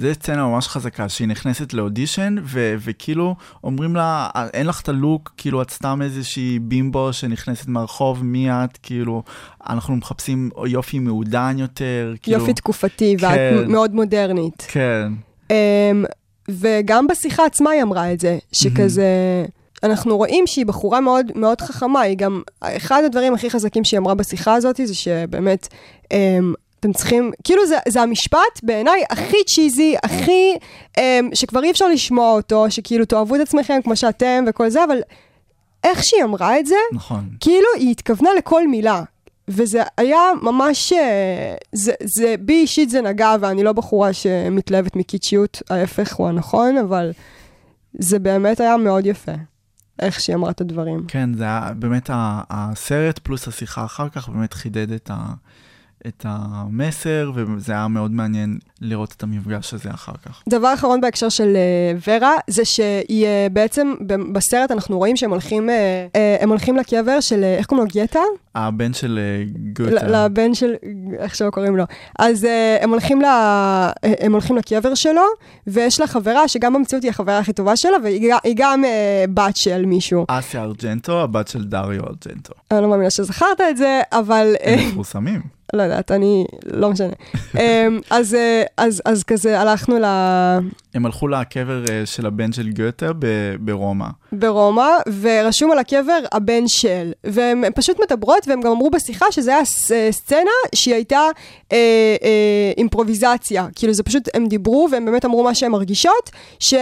זה 0.00 0.14
סצנה 0.14 0.46
ממש 0.46 0.68
חזקה, 0.68 1.08
שהיא 1.08 1.28
נכנסת 1.28 1.72
לאודישן, 1.72 2.36
ו- 2.44 2.74
וכאילו 2.78 3.34
אומרים 3.64 3.96
לה, 3.96 4.28
אין 4.54 4.66
לך 4.66 4.80
את 4.80 4.88
הלוק, 4.88 5.32
כאילו 5.36 5.62
את 5.62 5.70
סתם 5.70 6.00
איזושהי 6.02 6.58
בימבו 6.58 7.12
שנכנסת 7.12 7.68
מהרחוב, 7.68 8.24
מי 8.24 8.50
את, 8.50 8.78
כאילו, 8.82 9.22
אנחנו 9.68 9.96
מחפשים 9.96 10.50
יופי 10.66 10.98
מעודן 10.98 11.56
יותר, 11.58 12.14
כאילו... 12.22 12.38
יופי 12.38 12.52
תקופתי, 12.52 13.16
ואת 13.20 13.34
כן. 13.34 13.72
מאוד 13.72 13.94
מודרנית. 13.94 14.66
כן, 14.68 15.12
Um, 15.50 16.06
וגם 16.48 17.06
בשיחה 17.06 17.46
עצמה 17.46 17.70
היא 17.70 17.82
אמרה 17.82 18.12
את 18.12 18.20
זה, 18.20 18.38
שכזה, 18.52 19.04
אנחנו 19.82 20.16
רואים 20.16 20.46
שהיא 20.46 20.66
בחורה 20.66 21.00
מאוד 21.00 21.26
מאוד 21.34 21.60
חכמה, 21.60 22.00
היא 22.00 22.16
גם, 22.16 22.42
אחד 22.60 23.02
הדברים 23.06 23.34
הכי 23.34 23.50
חזקים 23.50 23.84
שהיא 23.84 23.98
אמרה 23.98 24.14
בשיחה 24.14 24.54
הזאת, 24.54 24.80
זה 24.84 24.94
שבאמת, 24.94 25.68
um, 26.04 26.06
אתם 26.80 26.92
צריכים, 26.92 27.32
כאילו 27.44 27.66
זה, 27.66 27.76
זה 27.88 28.02
המשפט 28.02 28.60
בעיניי 28.62 29.04
הכי 29.10 29.44
צ'יזי, 29.46 29.96
הכי, 30.02 30.54
um, 30.96 31.00
שכבר 31.34 31.62
אי 31.62 31.70
אפשר 31.70 31.88
לשמוע 31.88 32.32
אותו, 32.32 32.70
שכאילו 32.70 33.04
תאהבו 33.04 33.36
את 33.36 33.40
עצמכם 33.40 33.80
כמו 33.84 33.96
שאתם 33.96 34.44
וכל 34.48 34.70
זה, 34.70 34.84
אבל 34.84 34.98
איך 35.84 36.04
שהיא 36.04 36.24
אמרה 36.24 36.58
את 36.58 36.66
זה, 36.66 36.74
נכון. 36.92 37.28
כאילו 37.40 37.66
היא 37.76 37.90
התכוונה 37.90 38.30
לכל 38.38 38.68
מילה. 38.68 39.02
וזה 39.48 39.82
היה 39.96 40.18
ממש, 40.42 40.92
אה, 40.92 41.54
זה, 41.72 41.92
זה, 42.02 42.34
בי 42.40 42.52
אישית 42.52 42.90
זה 42.90 43.00
נגע, 43.00 43.34
ואני 43.40 43.62
לא 43.62 43.72
בחורה 43.72 44.12
שמתלהבת 44.12 44.96
מקיצ'יות, 44.96 45.62
ההפך 45.70 46.14
הוא 46.14 46.28
הנכון, 46.28 46.76
אבל 46.76 47.12
זה 47.98 48.18
באמת 48.18 48.60
היה 48.60 48.76
מאוד 48.76 49.06
יפה, 49.06 49.32
איך 49.98 50.20
שהיא 50.20 50.36
אמרה 50.36 50.50
את 50.50 50.60
הדברים. 50.60 51.04
כן, 51.08 51.34
זה 51.34 51.44
היה 51.44 51.72
באמת 51.76 52.10
הסרט 52.12 53.18
פלוס 53.18 53.48
השיחה 53.48 53.84
אחר 53.84 54.08
כך 54.08 54.28
באמת 54.28 54.52
חידד 54.52 54.92
את, 54.92 55.10
ה, 55.10 55.16
את 56.06 56.26
המסר, 56.28 57.32
וזה 57.34 57.72
היה 57.72 57.88
מאוד 57.88 58.10
מעניין 58.10 58.58
לראות 58.80 59.14
את 59.16 59.22
המפגש 59.22 59.74
הזה 59.74 59.90
אחר 59.90 60.12
כך. 60.26 60.42
דבר 60.48 60.74
אחרון 60.74 61.00
בהקשר 61.00 61.28
של 61.28 61.56
אה, 61.56 62.16
ורה, 62.18 62.34
זה 62.46 62.64
שהיא 62.64 63.26
אה, 63.26 63.46
בעצם, 63.52 63.94
בסרט 64.32 64.70
אנחנו 64.70 64.98
רואים 64.98 65.16
שהם 65.16 65.30
הולכים, 65.30 65.70
אה, 65.70 66.06
אה, 66.16 66.36
הם 66.40 66.48
הולכים 66.48 66.76
לקבר 66.76 67.20
של, 67.20 67.44
אה, 67.44 67.56
איך 67.56 67.66
קוראים 67.66 67.86
לו? 67.86 68.02
גטה? 68.02 68.20
הבן 68.54 68.92
של 68.92 69.10
ל- 69.10 69.72
גוטה. 69.72 70.06
לבן 70.06 70.54
של, 70.54 70.74
איך 71.18 71.34
שלא 71.34 71.50
קוראים 71.50 71.76
לו. 71.76 71.84
אז 72.18 72.44
uh, 72.44 72.82
הם, 72.82 72.90
הולכים 72.90 73.20
ל, 73.22 73.24
uh, 73.24 74.08
הם 74.20 74.32
הולכים 74.32 74.56
לקבר 74.56 74.94
שלו, 74.94 75.22
ויש 75.66 76.00
לה 76.00 76.06
חברה 76.06 76.48
שגם 76.48 76.74
במציאות 76.74 77.02
היא 77.04 77.10
החברה 77.10 77.38
הכי 77.38 77.52
טובה 77.52 77.76
שלה, 77.76 77.96
והיא 78.04 78.54
גם 78.56 78.84
uh, 78.84 79.30
בת 79.34 79.56
של 79.56 79.86
מישהו. 79.86 80.24
אסיה 80.28 80.62
ארג'נטו, 80.62 81.20
הבת 81.20 81.48
של 81.48 81.64
דריו 81.64 82.04
ארג'נטו. 82.06 82.54
אני 82.70 82.82
לא 82.82 82.88
מאמינה 82.88 83.10
שזכרת 83.10 83.60
את 83.70 83.76
זה, 83.76 84.00
אבל... 84.12 84.54
הם 84.62 84.88
מפורסמים. 84.88 85.59
לא 85.74 85.82
יודעת, 85.82 86.10
אני... 86.10 86.44
לא 86.66 86.90
משנה. 86.90 87.12
אמ, 87.58 88.00
אז, 88.10 88.34
אה, 88.34 88.62
אז, 88.76 89.02
אז 89.04 89.22
כזה 89.24 89.60
הלכנו 89.60 89.98
ל... 89.98 90.04
הם 90.94 91.06
הלכו 91.06 91.28
לקבר 91.28 91.84
אה, 91.90 92.06
של 92.06 92.26
הבן 92.26 92.52
של 92.52 92.70
גוטה 92.70 93.06
ברומא. 93.60 94.06
ברומא, 94.32 94.88
ורשום 95.20 95.70
על 95.70 95.78
הקבר 95.78 96.18
הבן 96.32 96.68
של. 96.68 97.12
והן 97.24 97.64
פשוט 97.74 97.96
מדברות, 98.00 98.48
והם 98.48 98.60
גם 98.60 98.70
אמרו 98.70 98.90
בשיחה 98.90 99.26
שזה 99.30 99.50
היה 99.54 99.64
ס- 99.64 99.92
אה, 99.92 100.08
סצנה 100.12 100.50
שהיא 100.74 100.94
הייתה 100.94 101.20
אה, 101.72 101.76
אה, 102.22 102.72
אימפרוביזציה. 102.78 103.66
כאילו 103.74 103.92
זה 103.92 104.02
פשוט, 104.02 104.28
הם 104.34 104.46
דיברו 104.46 104.88
והם 104.92 105.04
באמת 105.04 105.24
אמרו 105.24 105.44
מה 105.44 105.54
שהן 105.54 105.70
מרגישות, 105.70 106.30
ש... 106.58 106.74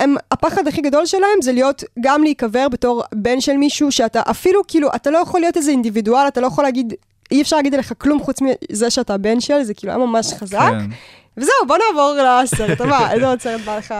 הם, 0.00 0.14
הפחד 0.30 0.68
הכי 0.68 0.80
גדול 0.80 1.06
שלהם 1.06 1.42
זה 1.42 1.52
להיות, 1.52 1.84
גם 2.00 2.22
להיקבר 2.22 2.68
בתור 2.68 3.02
בן 3.14 3.40
של 3.40 3.56
מישהו 3.56 3.92
שאתה 3.92 4.22
אפילו, 4.30 4.60
כאילו, 4.68 4.88
אתה 4.96 5.10
לא 5.10 5.18
יכול 5.18 5.40
להיות 5.40 5.56
איזה 5.56 5.70
אינדיבידואל, 5.70 6.28
אתה 6.28 6.40
לא 6.40 6.46
יכול 6.46 6.64
להגיד, 6.64 6.94
אי 7.30 7.42
אפשר 7.42 7.56
להגיד 7.56 7.74
עליך 7.74 7.92
כלום 7.98 8.22
חוץ 8.22 8.38
מזה 8.40 8.90
שאתה 8.90 9.18
בן 9.18 9.40
של, 9.40 9.62
זה 9.62 9.74
כאילו 9.74 9.92
היה 9.92 10.06
ממש 10.06 10.32
חזק. 10.32 10.58
כן. 10.58 10.90
וזהו, 11.36 11.54
בוא 11.66 11.76
נעבור 11.76 12.16
לסרט 12.42 12.80
הבא, 12.80 13.08
איזה 13.12 13.28
עוד 13.28 13.40
סרט 13.40 13.60
בא 13.60 13.78
לך 13.78 13.94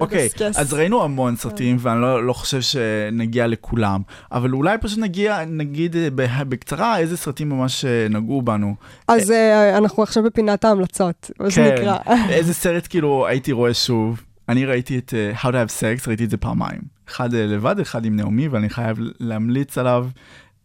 אוקיי, 0.00 0.24
לדסקס? 0.24 0.58
אז 0.58 0.72
ראינו 0.72 1.04
המון 1.04 1.36
סרטים, 1.36 1.76
ואני 1.80 2.00
לא 2.00 2.26
לא 2.26 2.32
חושב 2.32 2.60
שנגיע 2.60 3.46
לכולם, 3.46 4.00
אבל 4.32 4.52
אולי 4.52 4.78
פשוט 4.78 4.98
נגיע, 4.98 5.44
נגיד 5.46 5.96
אה, 5.96 6.08
בקצרה 6.44 6.98
איזה 6.98 7.16
סרטים 7.16 7.48
ממש 7.48 7.84
אה, 7.84 8.06
נגעו 8.10 8.42
בנו. 8.42 8.74
אז 9.08 9.30
אה, 9.30 9.78
אנחנו 9.78 10.02
עכשיו 10.02 10.22
בפינת 10.22 10.64
ההמלצות, 10.64 11.30
מה 11.40 11.50
שנקרא. 11.50 11.96
איזה 12.30 12.54
סרט 12.54 12.86
כאילו 12.90 13.26
הייתי 13.26 13.52
רואה 13.52 13.74
שוב. 13.74 14.22
אני 14.48 14.66
ראיתי 14.66 14.98
את 14.98 15.14
אה, 15.16 15.32
How 15.42 15.46
to 15.46 15.52
have 15.52 15.80
sex, 15.80 16.08
ראיתי 16.08 16.24
את 16.24 16.30
זה 16.30 16.36
פעמיים. 16.36 16.80
אחד 17.08 17.34
אה, 17.34 17.46
לבד, 17.46 17.80
אחד 17.80 18.04
עם 18.04 18.16
נעמי, 18.16 18.48
ואני 18.48 18.68
חייב 18.68 18.98
להמליץ 19.20 19.78
עליו. 19.78 20.06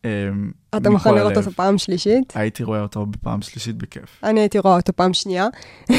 אמ, 0.06 0.52
אתה 0.78 0.90
מוכן 0.90 1.16
לראות. 1.16 1.38
אותו 1.38 1.52
פעם 1.52 1.78
שלישית? 1.78 2.34
הייתי 2.36 2.64
רואה 2.64 2.82
אותו 2.82 3.06
בפעם 3.06 3.42
שלישית 3.42 3.76
בכיף. 3.76 4.20
אני 4.24 4.40
הייתי 4.40 4.60
רואה 4.60 4.76
אותו 4.76 4.94
פעם 4.96 5.14
שנייה. 5.14 5.48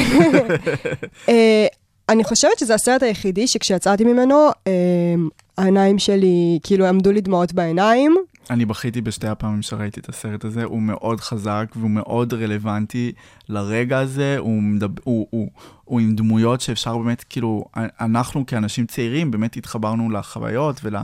אה, 1.29 1.67
אני 2.09 2.23
חושבת 2.23 2.59
שזה 2.59 2.73
הסרט 2.73 3.03
היחידי 3.03 3.47
שכשיצאתי 3.47 4.03
ממנו, 4.03 4.47
אה, 4.67 4.73
העיניים 5.57 5.99
שלי 5.99 6.59
כאילו 6.63 6.85
עמדו 6.85 7.11
לי 7.11 7.21
דמעות 7.21 7.53
בעיניים. 7.53 8.15
אני 8.49 8.65
בכיתי 8.65 9.01
בשתי 9.01 9.27
הפעמים 9.27 9.61
שראיתי 9.61 9.99
את 9.99 10.09
הסרט 10.09 10.45
הזה, 10.45 10.63
הוא 10.63 10.81
מאוד 10.81 11.21
חזק 11.21 11.65
והוא 11.75 11.89
מאוד 11.89 12.33
רלוונטי 12.33 13.11
לרגע 13.49 13.99
הזה, 13.99 14.35
הוא, 14.37 14.61
מדבר, 14.61 15.01
הוא, 15.03 15.27
הוא, 15.29 15.49
הוא 15.85 15.99
עם 15.99 16.15
דמויות 16.15 16.61
שאפשר 16.61 16.97
באמת, 16.97 17.23
כאילו, 17.29 17.65
אנחנו 17.75 18.45
כאנשים 18.45 18.85
צעירים 18.85 19.31
באמת 19.31 19.57
התחברנו 19.57 20.09
לחוויות 20.09 20.81
ול, 20.83 20.95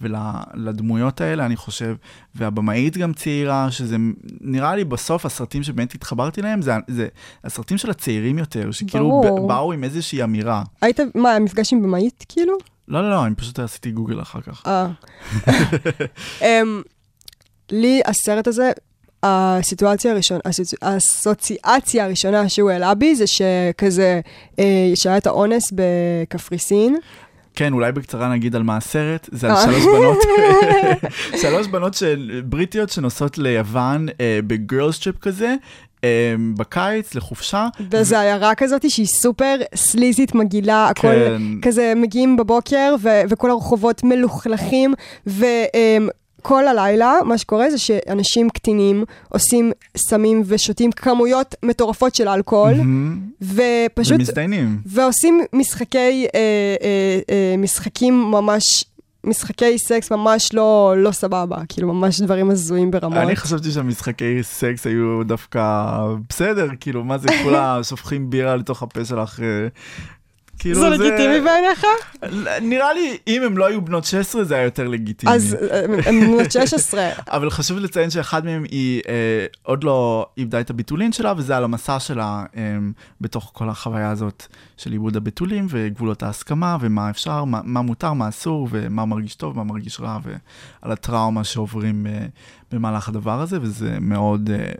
ולדמויות 0.00 1.20
האלה, 1.20 1.46
אני 1.46 1.56
חושב, 1.56 1.96
והבמאית 2.34 2.96
גם 2.96 3.12
צעירה, 3.12 3.70
שזה 3.70 3.96
נראה 4.40 4.76
לי 4.76 4.84
בסוף 4.84 5.26
הסרטים 5.26 5.62
שבאמת 5.62 5.94
התחברתי 5.94 6.42
להם, 6.42 6.62
זה, 6.62 6.72
זה 6.86 7.08
הסרטים 7.44 7.78
של 7.78 7.90
הצעירים 7.90 8.38
יותר, 8.38 8.70
שכאילו 8.70 9.20
ברור. 9.24 9.48
באו 9.48 9.72
עם 9.72 9.84
איזושהי 9.84 10.22
אמירה. 10.22 10.62
היית, 10.80 11.00
מה, 11.14 11.32
המפגש 11.34 11.72
עם 11.72 11.82
במאית 11.82 12.24
כאילו? 12.28 12.58
לא, 12.88 13.02
לא, 13.02 13.10
לא, 13.10 13.26
אני 13.26 13.34
פשוט 13.34 13.58
עשיתי 13.58 13.90
גוגל 13.90 14.22
אחר 14.22 14.40
כך. 14.40 14.62
אה. 14.66 14.88
אמ, 16.42 16.82
לי 17.70 18.00
הסרט 18.06 18.46
הזה, 18.46 18.72
הסיטואציה 19.22 20.12
הראשונה, 20.12 20.40
האסוציאציה 20.82 22.04
הראשונה 22.04 22.48
שהוא 22.48 22.70
העלה 22.70 22.94
בי 22.94 23.14
זה 23.14 23.24
שכזה, 23.26 24.20
אה, 24.58 24.92
שהיה 24.94 25.16
את 25.16 25.26
האונס 25.26 25.72
בקפריסין. 25.74 26.96
כן, 27.56 27.72
אולי 27.72 27.92
בקצרה 27.92 28.28
נגיד 28.28 28.56
על 28.56 28.62
מה 28.62 28.76
הסרט, 28.76 29.28
זה 29.32 29.46
על 29.46 29.52
אה. 29.52 29.62
שלוש 29.62 29.84
בנות, 29.84 30.18
שלוש 31.42 31.66
בנות 31.66 31.94
של, 31.94 32.42
בריטיות 32.44 32.90
שנוסעות 32.90 33.38
ליוון 33.38 34.08
אה, 34.20 34.40
ב 34.46 34.55
girls 34.55 34.98
trip 34.98 35.18
כזה, 35.18 35.54
בקיץ, 36.56 37.14
לחופשה. 37.14 37.68
וזו 37.90 38.16
עיירה 38.16 38.54
כזאת 38.54 38.90
שהיא 38.90 39.06
סופר 39.06 39.56
סליזית, 39.74 40.34
מגעילה, 40.34 40.88
הכל 40.88 41.08
כן. 41.08 41.42
כזה 41.62 41.92
מגיעים 41.96 42.36
בבוקר 42.36 42.94
ו- 43.00 43.22
וכל 43.28 43.50
הרחובות 43.50 44.04
מלוכלכים, 44.04 44.94
וכל 45.26 46.68
הלילה 46.68 47.14
מה 47.24 47.38
שקורה 47.38 47.70
זה 47.70 47.78
שאנשים 47.78 48.50
קטינים 48.50 49.04
עושים 49.28 49.72
סמים 49.96 50.42
ושותים 50.46 50.92
כמויות 50.92 51.54
מטורפות 51.62 52.14
של 52.14 52.28
אלכוהול, 52.28 52.74
מהמם. 52.74 53.20
ופשוט... 53.42 54.12
ומזדיינים. 54.12 54.78
ועושים 54.86 55.40
משחקי, 55.52 56.26
אה, 56.34 56.40
אה, 56.82 57.18
אה, 57.30 57.54
משחקים 57.58 58.14
ממש, 58.30 58.84
משחקי 59.26 59.78
סקס 59.78 60.10
ממש 60.12 60.54
לא, 60.54 60.94
לא 60.96 61.12
סבבה, 61.12 61.56
כאילו 61.68 61.94
ממש 61.94 62.20
דברים 62.20 62.50
הזויים 62.50 62.90
ברמות. 62.90 63.18
אני 63.18 63.36
חשבתי 63.36 63.70
שהמשחקי 63.70 64.42
סקס 64.42 64.86
היו 64.86 65.24
דווקא 65.24 65.96
בסדר, 66.28 66.68
כאילו, 66.80 67.04
מה 67.04 67.18
זה, 67.18 67.28
כולה 67.42 67.78
שופכים 67.88 68.30
בירה 68.30 68.56
לתוך 68.56 68.82
הפה 68.82 69.04
שלך. 69.04 69.40
כאילו 70.58 70.80
זה 70.80 70.88
לגיטימי 70.88 71.40
בעיניך? 71.40 71.86
נראה 72.62 72.92
לי, 72.92 73.18
אם 73.26 73.42
הם 73.42 73.58
לא 73.58 73.66
היו 73.66 73.82
בנות 73.82 74.04
16 74.04 74.44
זה 74.44 74.54
היה 74.54 74.64
יותר 74.64 74.88
לגיטימי. 74.88 75.32
אז 75.32 75.56
אה, 75.70 75.84
הם 76.06 76.20
בנות 76.20 76.52
16. 76.52 77.08
אבל 77.36 77.50
חשוב 77.50 77.78
לציין 77.78 78.10
שאחד 78.10 78.44
מהם 78.44 78.64
היא 78.64 79.02
אה, 79.08 79.46
עוד 79.62 79.84
לא 79.84 80.26
איבדה 80.38 80.60
את 80.60 80.70
הביטולין 80.70 81.12
שלה, 81.12 81.34
וזה 81.36 81.56
על 81.56 81.64
המסע 81.64 82.00
שלה 82.00 82.44
אה, 82.56 82.62
בתוך 83.20 83.50
כל 83.54 83.68
החוויה 83.68 84.10
הזאת 84.10 84.46
של 84.76 84.92
איבוד 84.92 85.16
הביטולים 85.16 85.66
וגבולות 85.68 86.22
ההסכמה, 86.22 86.76
ומה 86.80 87.10
אפשר, 87.10 87.44
מה, 87.44 87.60
מה 87.64 87.82
מותר, 87.82 88.12
מה 88.12 88.28
אסור, 88.28 88.68
ומה 88.70 89.04
מרגיש 89.04 89.34
טוב, 89.34 89.56
מה 89.56 89.64
מרגיש 89.64 90.00
רע, 90.00 90.18
ועל 90.22 90.92
הטראומה 90.92 91.44
שעוברים 91.44 92.06
אה, 92.06 92.26
במהלך 92.72 93.08
הדבר 93.08 93.40
הזה, 93.40 93.58
וזה 93.62 93.96
מאוד... 94.00 94.50
אה, 94.50 94.72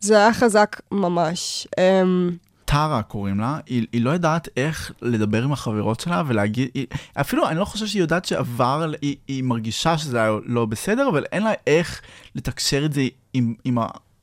זה 0.00 0.16
היה 0.16 0.34
חזק 0.34 0.80
ממש. 0.92 1.66
אמ, 1.78 2.30
טרה 2.72 3.02
קוראים 3.02 3.40
לה, 3.40 3.58
היא, 3.66 3.86
היא 3.92 4.02
לא 4.02 4.10
יודעת 4.10 4.48
איך 4.56 4.92
לדבר 5.02 5.44
עם 5.44 5.52
החברות 5.52 6.00
שלה 6.00 6.22
ולהגיד, 6.26 6.68
היא, 6.74 6.86
אפילו 7.14 7.48
אני 7.48 7.58
לא 7.58 7.64
חושב 7.64 7.86
שהיא 7.86 8.02
יודעת 8.02 8.24
שעבר, 8.24 8.92
היא, 9.02 9.16
היא 9.28 9.44
מרגישה 9.44 9.98
שזה 9.98 10.20
היה 10.20 10.32
לא 10.44 10.66
בסדר, 10.66 11.08
אבל 11.08 11.24
אין 11.32 11.42
לה 11.42 11.52
איך 11.66 12.00
לתקשר 12.34 12.84
את 12.84 12.92
זה 12.92 13.02
עם, 13.32 13.54
עם, 13.64 13.78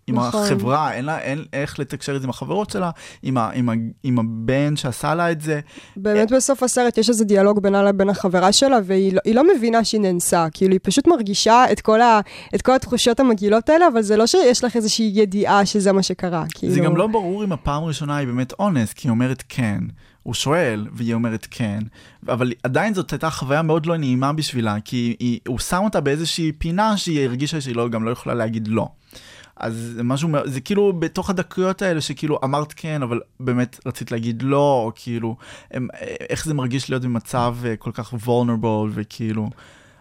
עם 0.09 0.19
נכון. 0.19 0.43
החברה, 0.43 0.93
אין 0.93 1.05
לה 1.05 1.19
אין 1.19 1.45
איך 1.53 1.79
לתקשר 1.79 2.15
את 2.15 2.21
זה 2.21 2.27
עם 2.27 2.29
החברות 2.29 2.69
שלה, 2.69 2.91
עם, 3.23 3.37
ה, 3.37 3.49
עם, 3.53 3.69
ה, 3.69 3.73
עם 4.03 4.19
הבן 4.19 4.75
שעשה 4.75 5.15
לה 5.15 5.31
את 5.31 5.41
זה. 5.41 5.59
באמת 5.97 6.31
בסוף 6.31 6.63
הסרט 6.63 6.97
יש 6.97 7.09
איזה 7.09 7.25
דיאלוג 7.25 7.63
בינה 7.63 7.83
לבין 7.83 8.09
החברה 8.09 8.51
שלה, 8.51 8.77
והיא 8.85 9.13
לא, 9.13 9.33
לא 9.33 9.55
מבינה 9.55 9.83
שהיא 9.83 10.01
נאנסה. 10.01 10.47
כאילו, 10.53 10.71
היא 10.71 10.79
פשוט 10.83 11.07
מרגישה 11.07 11.65
את 11.71 11.81
כל, 11.81 12.01
ה, 12.01 12.19
את 12.55 12.61
כל 12.61 12.75
התחושות 12.75 13.19
המגעילות 13.19 13.69
האלה, 13.69 13.87
אבל 13.87 14.01
זה 14.01 14.17
לא 14.17 14.27
שיש 14.27 14.63
לך 14.63 14.75
איזושהי 14.75 15.11
ידיעה 15.13 15.65
שזה 15.65 15.91
מה 15.91 16.03
שקרה. 16.03 16.43
כאילו... 16.53 16.73
זה 16.73 16.79
גם 16.79 16.97
לא 16.97 17.07
ברור 17.07 17.43
אם 17.43 17.51
הפעם 17.51 17.83
הראשונה 17.83 18.17
היא 18.17 18.27
באמת 18.27 18.53
אונס, 18.59 18.93
כי 18.93 19.07
היא 19.07 19.11
אומרת 19.11 19.43
כן. 19.49 19.79
הוא 20.23 20.33
שואל, 20.33 20.87
והיא 20.93 21.13
אומרת 21.13 21.47
כן, 21.51 21.79
אבל 22.27 22.53
עדיין 22.63 22.93
זאת 22.93 23.11
הייתה 23.11 23.29
חוויה 23.29 23.61
מאוד 23.61 23.85
לא 23.85 23.97
נעימה 23.97 24.33
בשבילה, 24.33 24.75
כי 24.85 25.15
היא, 25.19 25.39
הוא 25.47 25.59
שם 25.59 25.81
אותה 25.83 26.01
באיזושהי 26.01 26.51
פינה 26.51 26.97
שהיא 26.97 27.25
הרגישה 27.25 27.61
שהיא 27.61 27.75
לא, 27.75 27.89
גם 27.89 28.03
לא 28.03 28.11
יכולה 28.11 28.35
להגיד 28.35 28.67
לא. 28.67 28.87
אז 29.59 29.91
זה 29.95 30.03
משהו, 30.03 30.29
זה 30.45 30.61
כאילו 30.61 30.93
בתוך 30.93 31.29
הדקויות 31.29 31.81
האלה 31.81 32.01
שכאילו 32.01 32.39
אמרת 32.43 32.73
כן, 32.75 33.03
אבל 33.03 33.19
באמת 33.39 33.79
רצית 33.85 34.11
להגיד 34.11 34.41
לא, 34.41 34.83
או 34.85 34.91
כאילו, 34.95 35.35
הם, 35.71 35.87
איך 36.29 36.45
זה 36.45 36.53
מרגיש 36.53 36.89
להיות 36.89 37.03
במצב 37.03 37.55
אה, 37.65 37.75
כל 37.75 37.91
כך 37.91 38.13
vulnerable, 38.13 38.89
וכאילו, 38.91 39.49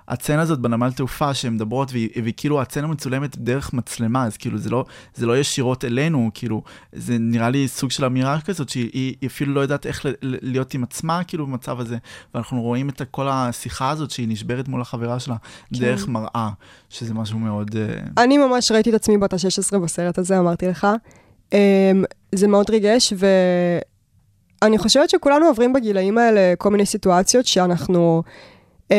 הצצנה 0.08 0.42
הזאת 0.42 0.58
בנמל 0.58 0.92
תעופה 0.92 1.34
שהן 1.34 1.54
מדברות, 1.54 1.92
והיא, 1.92 2.08
והיא 2.22 2.34
כאילו, 2.36 2.60
הצצנה 2.60 2.86
מצולמת 2.86 3.38
דרך 3.38 3.72
מצלמה, 3.72 4.24
אז 4.24 4.36
כאילו, 4.36 4.58
זה 4.58 4.70
לא, 4.70 4.84
זה 5.14 5.26
לא 5.26 5.38
ישירות 5.38 5.84
אלינו, 5.84 6.30
כאילו, 6.34 6.62
זה 6.92 7.16
נראה 7.20 7.50
לי 7.50 7.68
סוג 7.68 7.90
של 7.90 8.04
אמירה 8.04 8.40
כזאת, 8.40 8.68
שהיא 8.68 8.90
היא, 8.92 9.14
היא 9.20 9.28
אפילו 9.28 9.54
לא 9.54 9.60
יודעת 9.60 9.86
איך 9.86 10.06
ל, 10.06 10.08
ל, 10.08 10.36
להיות 10.42 10.74
עם 10.74 10.82
עצמה, 10.82 11.24
כאילו, 11.24 11.46
במצב 11.46 11.80
הזה, 11.80 11.96
ואנחנו 12.34 12.62
רואים 12.62 12.88
את 12.88 13.02
כל 13.10 13.28
השיחה 13.28 13.90
הזאת 13.90 14.10
שהיא 14.10 14.28
נשברת 14.28 14.68
מול 14.68 14.80
החברה 14.80 15.20
שלה, 15.20 15.36
כן. 15.74 15.80
דרך 15.80 16.08
מראה, 16.08 16.50
שזה 16.88 17.14
משהו 17.14 17.38
מאוד... 17.38 17.76
אה, 17.76 18.22
אני 18.22 18.38
ממש 18.38 18.72
ראיתי 18.72 18.90
את 18.90 18.94
עצמי 18.94 19.18
בת 19.18 19.32
ה-16 19.32 19.78
בסרט 19.78 20.18
הזה, 20.18 20.38
אמרתי 20.38 20.66
לך. 20.66 20.86
Um, 21.50 21.54
זה 22.34 22.48
מאוד 22.48 22.70
ריגש, 22.70 23.12
ואני 24.62 24.78
חושבת 24.78 25.10
שכולנו 25.10 25.46
עוברים 25.46 25.72
בגילאים 25.72 26.18
האלה 26.18 26.54
כל 26.58 26.70
מיני 26.70 26.86
סיטואציות 26.86 27.46
שאנחנו... 27.46 28.22
Um, 28.92 28.94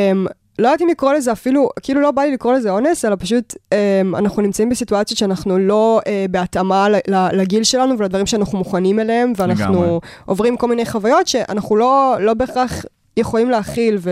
לא 0.60 0.68
יודעת 0.68 0.82
אם 0.82 0.88
לקרוא 0.88 1.14
לזה 1.14 1.32
אפילו, 1.32 1.70
כאילו 1.82 2.02
לא 2.02 2.12
בא 2.12 2.22
לי 2.22 2.32
לקרוא 2.32 2.54
לזה 2.54 2.70
אונס, 2.70 3.06
אלא 3.06 3.16
פשוט 3.20 3.54
um, 3.54 3.78
אנחנו 4.18 4.42
נמצאים 4.42 4.70
בסיטואציות 4.70 5.18
שאנחנו 5.20 5.60
לא 5.60 6.02
uh, 6.04 6.32
בהתאמה 6.32 6.88
לגיל 7.34 7.64
שלנו 7.64 7.98
ולדברים 8.00 8.26
שאנחנו 8.26 8.58
מוכנים 8.58 9.00
אליהם, 9.00 9.34
ואנחנו 9.36 9.74
לגמרי. 9.74 10.00
עוברים 10.26 10.58
כל 10.58 10.68
מיני 10.68 10.86
חוויות 10.86 11.28
שאנחנו 11.28 11.76
לא, 11.76 12.16
לא 12.20 12.34
בהכרח 12.34 12.86
יכולים 13.18 13.50
להכיל, 13.50 13.98
ו... 14.00 14.10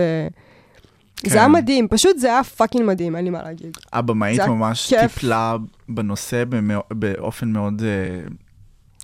כן. 1.16 1.30
זה 1.30 1.38
היה 1.38 1.48
מדהים, 1.48 1.88
פשוט 1.88 2.18
זה 2.18 2.26
היה 2.28 2.44
fucking 2.44 2.84
מדהים, 2.86 3.16
אין 3.16 3.24
לי 3.24 3.30
מה 3.30 3.42
להגיד. 3.42 3.76
הבמאית 3.92 4.40
ממש 4.40 4.86
כיף. 4.88 5.00
טיפלה 5.14 5.56
בנושא 5.88 6.44
במאו- 6.48 6.94
באופן 6.94 7.48
מאוד 7.48 7.82
אה, 7.84 8.28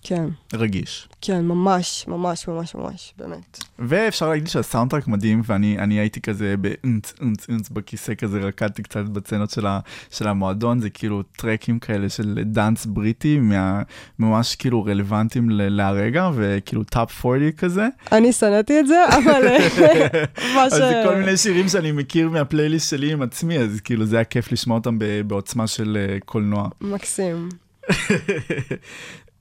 כן. 0.04 0.25
רגיש. 0.54 1.08
כן, 1.20 1.44
ממש, 1.44 2.04
ממש, 2.08 2.49
ממש, 2.49 2.75
ממש, 2.75 3.14
באמת. 3.18 3.58
ואפשר 3.78 4.28
להגיד 4.28 4.46
שהסאונדטרק 4.49 5.08
מדהים, 5.08 5.42
ואני 5.46 5.78
אני 5.78 5.94
הייתי 5.94 6.20
כזה 6.20 6.54
באונץ 6.61 7.14
אונץ 7.20 7.49
אונץ 7.49 7.68
בכיסא 7.68 8.14
כזה, 8.14 8.38
רקדתי 8.40 8.82
קצת 8.82 9.04
בסצנות 9.04 9.50
של, 9.50 9.66
ה, 9.66 9.80
של 10.11 10.28
המועדון, 10.28 10.78
זה 10.80 10.90
כאילו 10.90 11.23
טרקים 11.23 11.78
כאלה 11.78 12.08
של 12.08 12.38
dance 12.44 12.87
בריטי, 12.87 13.38
מה, 13.38 13.82
ממש 14.18 14.56
כאילו 14.56 14.84
רלוונטיים 14.84 15.50
ל- 15.50 15.68
להרגע, 15.68 16.30
וכאילו 16.34 16.84
top 16.84 17.26
40 17.26 17.52
כזה. 17.52 17.88
אני 18.12 18.32
שנאתי 18.32 18.80
את 18.80 18.87
זה, 18.87 19.04
אבל 19.08 19.46
אה. 19.46 20.25
אז 20.64 20.73
זה 20.73 21.02
כל 21.06 21.16
מיני 21.16 21.37
שירים 21.37 21.68
שאני 21.68 21.92
מכיר 21.92 22.28
מהפלייליסט 22.30 22.90
שלי 22.90 23.12
עם 23.12 23.23
עצמי, 23.23 23.58
אז 23.58 23.80
כאילו 23.80 24.06
זה 24.06 24.16
היה 24.16 24.25
כיף 24.25 24.52
לשמוע 24.52 24.78
אותם 24.78 24.99
בעוצמה 25.26 25.66
של 25.66 25.99
אה, 26.11 26.18
קולנוע. 26.25 26.68
מקסים. 26.80 27.49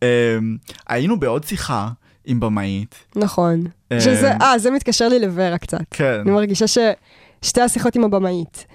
אמ, 0.04 0.58
היינו 0.88 1.20
בעוד 1.20 1.44
שיחה 1.44 1.88
עם 2.26 2.40
במאית. 2.40 2.96
נכון. 3.16 3.64
אה, 3.92 4.02
שזה, 4.02 4.32
אה, 4.42 4.58
זה 4.58 4.72
מתקשר 4.72 5.08
לי 5.08 5.20
לוורה 5.20 5.58
קצת. 5.58 5.82
כן. 5.92 6.20
אני 6.22 6.32
מרגישה 6.32 6.66
ששתי 6.68 7.62
השיחות 7.62 7.96
עם 7.96 8.04
הבמאית. 8.04 8.66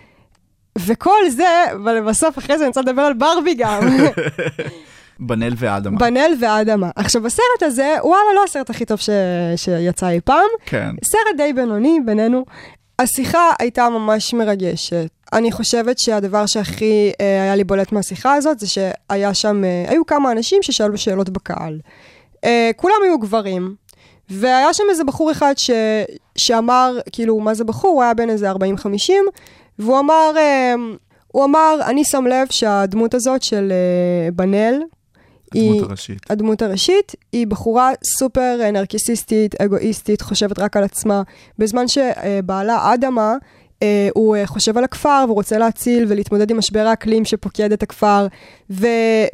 וכל 0.78 1.30
זה, 1.30 1.64
אבל 1.72 2.00
בסוף 2.08 2.38
אחרי 2.38 2.58
זה 2.58 2.64
אני 2.64 2.68
רוצה 2.68 2.80
לדבר 2.80 3.02
על 3.02 3.14
ברבי 3.14 3.54
גם. 3.54 3.82
בנאל 5.20 5.54
ואדמה. 5.56 5.98
בנאל 5.98 6.32
ואדמה. 6.40 6.90
עכשיו, 6.96 7.26
הסרט 7.26 7.62
הזה, 7.62 7.96
וואלה, 8.02 8.34
לא 8.34 8.44
הסרט 8.44 8.70
הכי 8.70 8.84
טוב 8.84 8.98
ש... 8.98 9.10
שיצא 9.56 10.08
אי 10.08 10.20
פעם. 10.20 10.48
כן. 10.66 10.90
סרט 11.04 11.36
די 11.36 11.52
בינוני 11.52 11.98
בינינו. 12.06 12.44
השיחה 12.98 13.50
הייתה 13.58 13.88
ממש 13.88 14.34
מרגשת. 14.34 15.10
אני 15.32 15.52
חושבת 15.52 15.98
שהדבר 15.98 16.46
שהכי 16.46 17.10
אה, 17.20 17.42
היה 17.42 17.56
לי 17.56 17.64
בולט 17.64 17.92
מהשיחה 17.92 18.34
הזאת, 18.34 18.58
זה 18.58 18.66
שהיה 18.66 19.34
שם, 19.34 19.64
אה, 19.64 19.84
היו 19.90 20.06
כמה 20.06 20.32
אנשים 20.32 20.62
ששאלו 20.62 20.98
שאלות 20.98 21.28
בקהל. 21.30 21.78
אה, 22.44 22.70
כולם 22.76 22.94
היו 23.04 23.18
גברים, 23.18 23.74
והיה 24.30 24.74
שם 24.74 24.82
איזה 24.90 25.04
בחור 25.04 25.30
אחד 25.30 25.54
ש, 25.56 25.70
שאמר, 26.36 26.98
כאילו, 27.12 27.40
מה 27.40 27.54
זה 27.54 27.64
בחור? 27.64 27.90
הוא 27.90 28.02
היה 28.02 28.14
בן 28.14 28.30
איזה 28.30 28.50
40-50, 28.50 28.54
והוא 29.78 29.98
אמר, 29.98 30.32
אה, 30.36 30.74
הוא 31.28 31.44
אמר, 31.44 31.78
אני 31.86 32.04
שם 32.04 32.26
לב 32.26 32.46
שהדמות 32.50 33.14
הזאת 33.14 33.42
של 33.42 33.72
אה, 33.72 34.30
בנאל, 34.32 34.82
היא- 35.54 35.70
הדמות 35.70 35.88
הראשית. 35.88 36.30
הדמות 36.30 36.62
הראשית 36.62 37.12
היא 37.32 37.46
בחורה 37.46 37.90
סופר 38.18 38.70
נרקיסיסטית, 38.72 39.60
אגואיסטית, 39.60 40.22
חושבת 40.22 40.58
רק 40.58 40.76
על 40.76 40.84
עצמה, 40.84 41.22
בזמן 41.58 41.84
שבעלה 41.88 42.94
אדמה, 42.94 43.34
הוא 44.14 44.36
אה, 44.36 44.46
חושב 44.46 44.78
על 44.78 44.84
הכפר 44.84 45.22
והוא 45.24 45.34
רוצה 45.34 45.58
להציל 45.58 46.04
ולהתמודד 46.08 46.50
עם 46.50 46.58
משבר 46.58 46.86
האקלים 46.86 47.24
שפוקד 47.24 47.72
את 47.72 47.82
הכפר, 47.82 48.26
ו, 48.70 48.86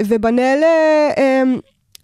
ובנאל, 0.06 0.60
אה, 0.62 1.10
אה, 1.18 1.42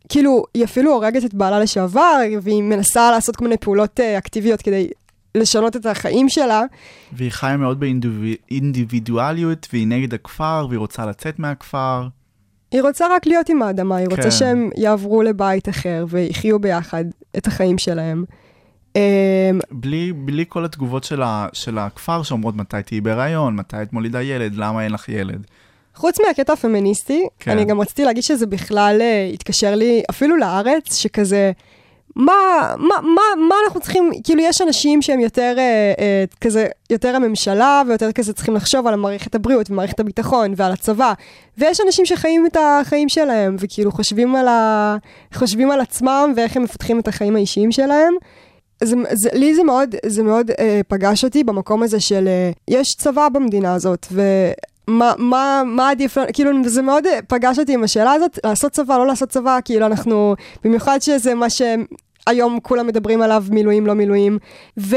כאילו, 0.09 0.45
היא 0.55 0.65
אפילו 0.65 0.93
הורגת 0.93 1.25
את 1.25 1.35
בעלה 1.35 1.61
לשעבר, 1.61 2.17
והיא 2.43 2.63
מנסה 2.63 3.11
לעשות 3.11 3.37
כל 3.37 3.45
מיני 3.45 3.57
פעולות 3.57 4.01
אה, 4.01 4.19
אקטיביות 4.19 4.63
כדי 4.63 4.89
לשנות 5.35 5.77
את 5.77 5.87
החיים 5.87 6.29
שלה. 6.29 6.63
והיא 7.13 7.31
חיה 7.31 7.57
מאוד 7.57 7.81
באינדיבידואליות, 7.81 9.67
והיא 9.73 9.87
נגד 9.87 10.15
הכפר, 10.15 10.67
והיא 10.69 10.79
רוצה 10.79 11.07
לצאת 11.07 11.39
מהכפר. 11.39 12.07
היא 12.73 12.83
רוצה 12.83 13.07
רק 13.11 13.27
להיות 13.27 13.49
עם 13.49 13.63
האדמה, 13.63 13.97
היא 13.97 14.07
רוצה 14.11 14.23
כן. 14.23 14.31
שהם 14.31 14.71
יעברו 14.77 15.23
לבית 15.23 15.69
אחר 15.69 16.05
ויחיו 16.09 16.59
ביחד 16.59 17.05
את 17.37 17.47
החיים 17.47 17.79
שלהם. 17.79 18.25
אה, 18.97 19.51
בלי, 19.71 20.13
בלי 20.13 20.45
כל 20.49 20.65
התגובות 20.65 21.05
של, 21.05 21.23
ה, 21.23 21.47
של 21.53 21.79
הכפר 21.79 22.23
שאומרות 22.23 22.57
מתי 22.57 22.83
תהיי 22.87 23.01
בהיריון, 23.01 23.57
מתי 23.57 23.83
את 23.83 23.93
מולידה 23.93 24.23
ילד, 24.23 24.55
למה 24.55 24.85
אין 24.85 24.93
לך 24.93 25.09
ילד. 25.09 25.47
חוץ 25.95 26.21
מהקטע 26.27 26.53
הפמיניסטי, 26.53 27.27
כן. 27.39 27.51
כן. 27.51 27.51
אני 27.51 27.65
גם 27.65 27.81
רציתי 27.81 28.05
להגיד 28.05 28.23
שזה 28.23 28.47
בכלל 28.47 28.99
אה, 29.01 29.31
התקשר 29.35 29.75
לי 29.75 30.03
אפילו 30.11 30.37
לארץ, 30.37 30.95
שכזה, 30.95 31.53
מה, 32.17 32.33
מה, 32.79 32.95
מה, 33.03 33.47
מה 33.49 33.55
אנחנו 33.65 33.81
צריכים, 33.81 34.11
כאילו 34.25 34.43
יש 34.43 34.61
אנשים 34.61 35.03
שהם 35.03 35.21
יותר 35.21 35.55
אה, 35.59 35.93
אה, 35.99 36.25
כזה, 36.41 36.67
יותר 36.91 37.17
הממשלה, 37.17 37.83
ויותר 37.89 38.13
כזה 38.13 38.33
צריכים 38.33 38.55
לחשוב 38.55 38.87
על 38.87 38.97
מערכת 38.97 39.35
הבריאות 39.35 39.71
ומערכת 39.71 40.01
הביטחון 40.01 40.53
ועל 40.57 40.73
הצבא, 40.73 41.13
ויש 41.59 41.81
אנשים 41.87 42.07
שחיים 42.07 42.47
את 42.47 42.57
החיים 42.61 43.09
שלהם, 43.09 43.57
וכאילו 43.59 43.93
חושבים 43.93 44.37
על, 44.37 44.49
ה, 44.49 44.97
חושבים 45.35 45.71
על 45.71 45.81
עצמם 45.81 46.33
ואיך 46.37 46.57
הם 46.57 46.63
מפתחים 46.63 47.01
את 47.01 47.09
החיים 47.09 47.37
האישיים 47.37 47.73
שלהם. 47.73 48.15
זה, 48.85 48.97
זה, 49.13 49.29
לי 49.33 49.55
זה 49.55 49.63
מאוד, 49.65 49.95
זה 50.07 50.23
מאוד 50.23 50.51
אה, 50.59 50.81
פגש 50.89 51.25
אותי 51.25 51.45
במקום 51.45 51.83
הזה 51.83 52.01
של 52.01 52.29
אה, 52.29 52.51
יש 52.69 52.95
צבא 52.95 53.29
במדינה 53.29 53.75
הזאת, 53.75 54.07
ומה 54.13 55.13
מה, 55.19 55.63
מה 55.67 55.91
עדיף, 55.91 56.17
לנו- 56.19 56.27
כאילו 56.33 56.51
זה 56.65 56.83
מאוד 56.83 57.07
אה, 57.07 57.19
פגש 57.29 57.59
אותי 57.59 57.75
עם 57.75 57.85
השאלה 57.85 58.13
הזאת, 58.13 58.39
לעשות 58.45 58.73
צבא, 58.73 58.99
לא 58.99 59.07
לעשות 59.07 59.29
צבא, 59.29 59.59
כאילו 59.65 59.87
אנחנו, 59.87 60.35
במיוחד 60.65 60.99
שזה 61.03 61.35
מה 61.35 61.47
שהיום 61.51 62.59
כולם 62.63 62.87
מדברים 62.87 63.23
עליו, 63.23 63.45
מילואים, 63.51 63.87
לא 63.87 63.95
מילואים, 63.95 64.39
ו, 64.79 64.97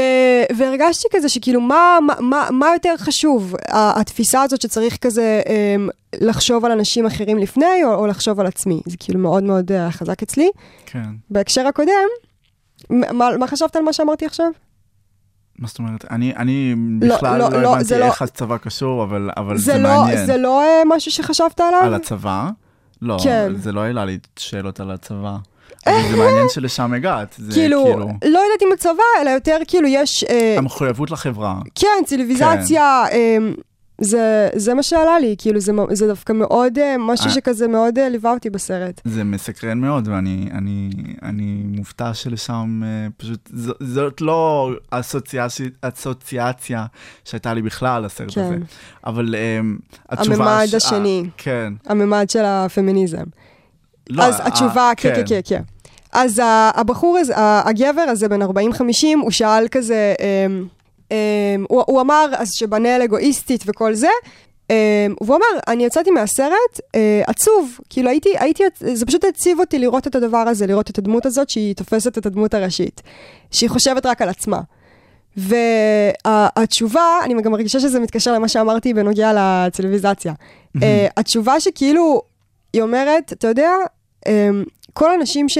והרגשתי 0.56 1.08
כזה 1.12 1.28
שכאילו 1.28 1.60
מה, 1.60 1.98
מה, 2.06 2.14
מה, 2.20 2.48
מה 2.50 2.66
יותר 2.74 2.94
חשוב, 2.96 3.54
התפיסה 3.68 4.42
הזאת 4.42 4.60
שצריך 4.60 4.96
כזה 5.00 5.42
אה, 5.48 5.76
לחשוב 6.20 6.64
על 6.64 6.72
אנשים 6.72 7.06
אחרים 7.06 7.38
לפני, 7.38 7.84
או, 7.84 7.94
או 7.94 8.06
לחשוב 8.06 8.40
על 8.40 8.46
עצמי, 8.46 8.80
זה 8.86 8.96
כאילו 9.00 9.18
מאוד 9.20 9.42
מאוד 9.42 9.72
אה, 9.72 9.90
חזק 9.90 10.22
אצלי. 10.22 10.50
כן. 10.86 11.02
בהקשר 11.30 11.66
הקודם, 11.66 12.08
מה, 12.90 13.36
מה 13.38 13.46
חשבת 13.46 13.76
על 13.76 13.82
מה 13.82 13.92
שאמרתי 13.92 14.26
עכשיו? 14.26 14.46
מה 15.58 15.68
זאת 15.68 15.78
אומרת? 15.78 16.04
אני, 16.10 16.36
אני 16.36 16.74
לא, 17.02 17.16
בכלל 17.16 17.38
לא, 17.38 17.50
לא, 17.50 17.62
לא, 17.62 17.76
הבנתי 17.76 17.98
לא- 17.98 18.04
איך 18.04 18.22
הצבא 18.22 18.56
קשור, 18.56 19.04
אבל, 19.04 19.30
אבל 19.36 19.58
זה, 19.58 19.64
זה 19.64 19.78
לא, 19.78 19.88
מעניין. 19.88 20.26
זה 20.26 20.36
לא 20.36 20.62
אה, 20.62 20.82
משהו 20.86 21.10
שחשבת 21.10 21.60
עליו? 21.60 21.80
על 21.82 21.94
הצבא? 21.94 22.48
לא, 23.02 23.16
כן. 23.24 23.52
זה 23.56 23.72
לא 23.72 23.80
העלה 23.80 24.04
לי 24.04 24.18
שאלות 24.38 24.80
על 24.80 24.90
הצבא. 24.90 25.36
אבל 25.86 26.02
זה 26.10 26.16
מעניין 26.16 26.46
שלשם 26.48 26.92
הגעת. 26.92 27.34
זה 27.38 27.52
כאילו, 27.52 27.84
כאילו, 27.84 27.98
לא 28.24 28.38
יודעת 28.38 28.62
אם 28.62 28.68
הצבא, 28.74 29.02
אלא 29.20 29.30
יותר 29.30 29.58
כאילו 29.66 29.88
יש... 29.88 30.24
אה, 30.24 30.54
המחויבות 30.58 31.10
לחברה. 31.10 31.58
כן, 31.74 32.04
ציוויזציה, 32.06 33.04
אמ, 33.12 33.54
זה, 34.00 34.48
זה 34.54 34.74
מה 34.74 34.82
שעלה 34.82 35.18
לי, 35.18 35.34
כאילו 35.38 35.60
זה, 35.60 35.72
זה 35.90 36.06
דווקא 36.06 36.32
מאוד, 36.32 36.78
אה, 36.78 36.96
משהו 36.98 37.26
אה. 37.26 37.30
שכזה 37.30 37.68
מאוד 37.68 37.98
אה, 37.98 38.08
ליווה 38.08 38.32
אותי 38.32 38.50
בסרט. 38.50 39.00
זה 39.04 39.24
מסקרן 39.24 39.78
מאוד, 39.78 40.08
ואני 40.08 40.48
אני, 40.52 40.90
אני 41.22 41.62
מופתע 41.64 42.14
שלשם 42.14 42.82
פשוט, 43.16 43.48
ז, 43.54 43.70
זאת 43.80 44.20
לא 44.20 44.70
אסוציאציה, 44.90 45.66
אסוציאציה 45.82 46.86
שהייתה 47.24 47.54
לי 47.54 47.62
בכלל 47.62 48.04
הסרט 48.04 48.34
כן. 48.34 48.40
הזה. 48.40 48.56
אבל 49.06 49.34
אה, 49.34 49.58
התשובה... 50.10 50.34
הממד 50.36 50.66
ש- 50.66 50.74
השני. 50.74 51.22
אה, 51.24 51.30
כן. 51.36 51.72
הממד 51.86 52.30
של 52.30 52.42
הפמיניזם. 52.44 53.24
לא, 54.10 54.22
אז 54.24 54.40
אה, 54.40 54.46
התשובה, 54.46 54.90
כן, 54.96 55.12
כן, 55.14 55.22
כן, 55.28 55.40
כן. 55.44 55.62
אז 56.12 56.38
ה- 56.38 56.70
הבחור 56.74 57.18
הזה, 57.18 57.32
הגבר 57.36 58.02
הזה, 58.08 58.28
בן 58.28 58.42
40-50, 58.42 58.46
הוא 59.22 59.30
שאל 59.30 59.66
כזה, 59.70 60.14
אמ, 60.20 60.66
הוא 61.68 61.82
הוא 61.86 62.00
אמר, 62.00 62.26
אז 62.36 62.48
שבנאל 62.52 63.02
אגואיסטית 63.02 63.64
וכל 63.66 63.94
זה, 63.94 64.08
אמ, 64.70 64.74
והוא 65.20 65.36
אמר, 65.36 65.60
אני 65.68 65.84
יצאתי 65.84 66.10
מהסרט 66.10 66.80
אה, 66.94 67.22
עצוב, 67.26 67.78
כאילו 67.90 68.10
הייתי, 68.10 68.28
הייתי, 68.38 68.62
זה 68.78 69.06
פשוט 69.06 69.24
הציב 69.24 69.60
אותי 69.60 69.78
לראות 69.78 70.06
את 70.06 70.14
הדבר 70.14 70.38
הזה, 70.38 70.66
לראות 70.66 70.90
את 70.90 70.98
הדמות 70.98 71.26
הזאת 71.26 71.50
שהיא 71.50 71.74
תופסת 71.74 72.18
את 72.18 72.26
הדמות 72.26 72.54
הראשית, 72.54 73.02
שהיא 73.50 73.70
חושבת 73.70 74.06
רק 74.06 74.22
על 74.22 74.28
עצמה. 74.28 74.60
והתשובה, 75.36 77.18
אני 77.24 77.42
גם 77.42 77.52
מרגישה 77.52 77.80
שזה 77.80 78.00
מתקשר 78.00 78.32
למה 78.32 78.48
שאמרתי 78.48 78.94
בנוגע 78.94 79.32
לטלוויזציה. 79.32 80.32
אה, 80.82 81.06
התשובה 81.16 81.60
שכאילו, 81.60 82.22
היא 82.72 82.82
אומרת, 82.82 83.32
אתה 83.32 83.48
יודע, 83.48 83.70
אמ, 84.28 84.64
כל 84.94 85.10
האנשים 85.10 85.48
ש... 85.48 85.58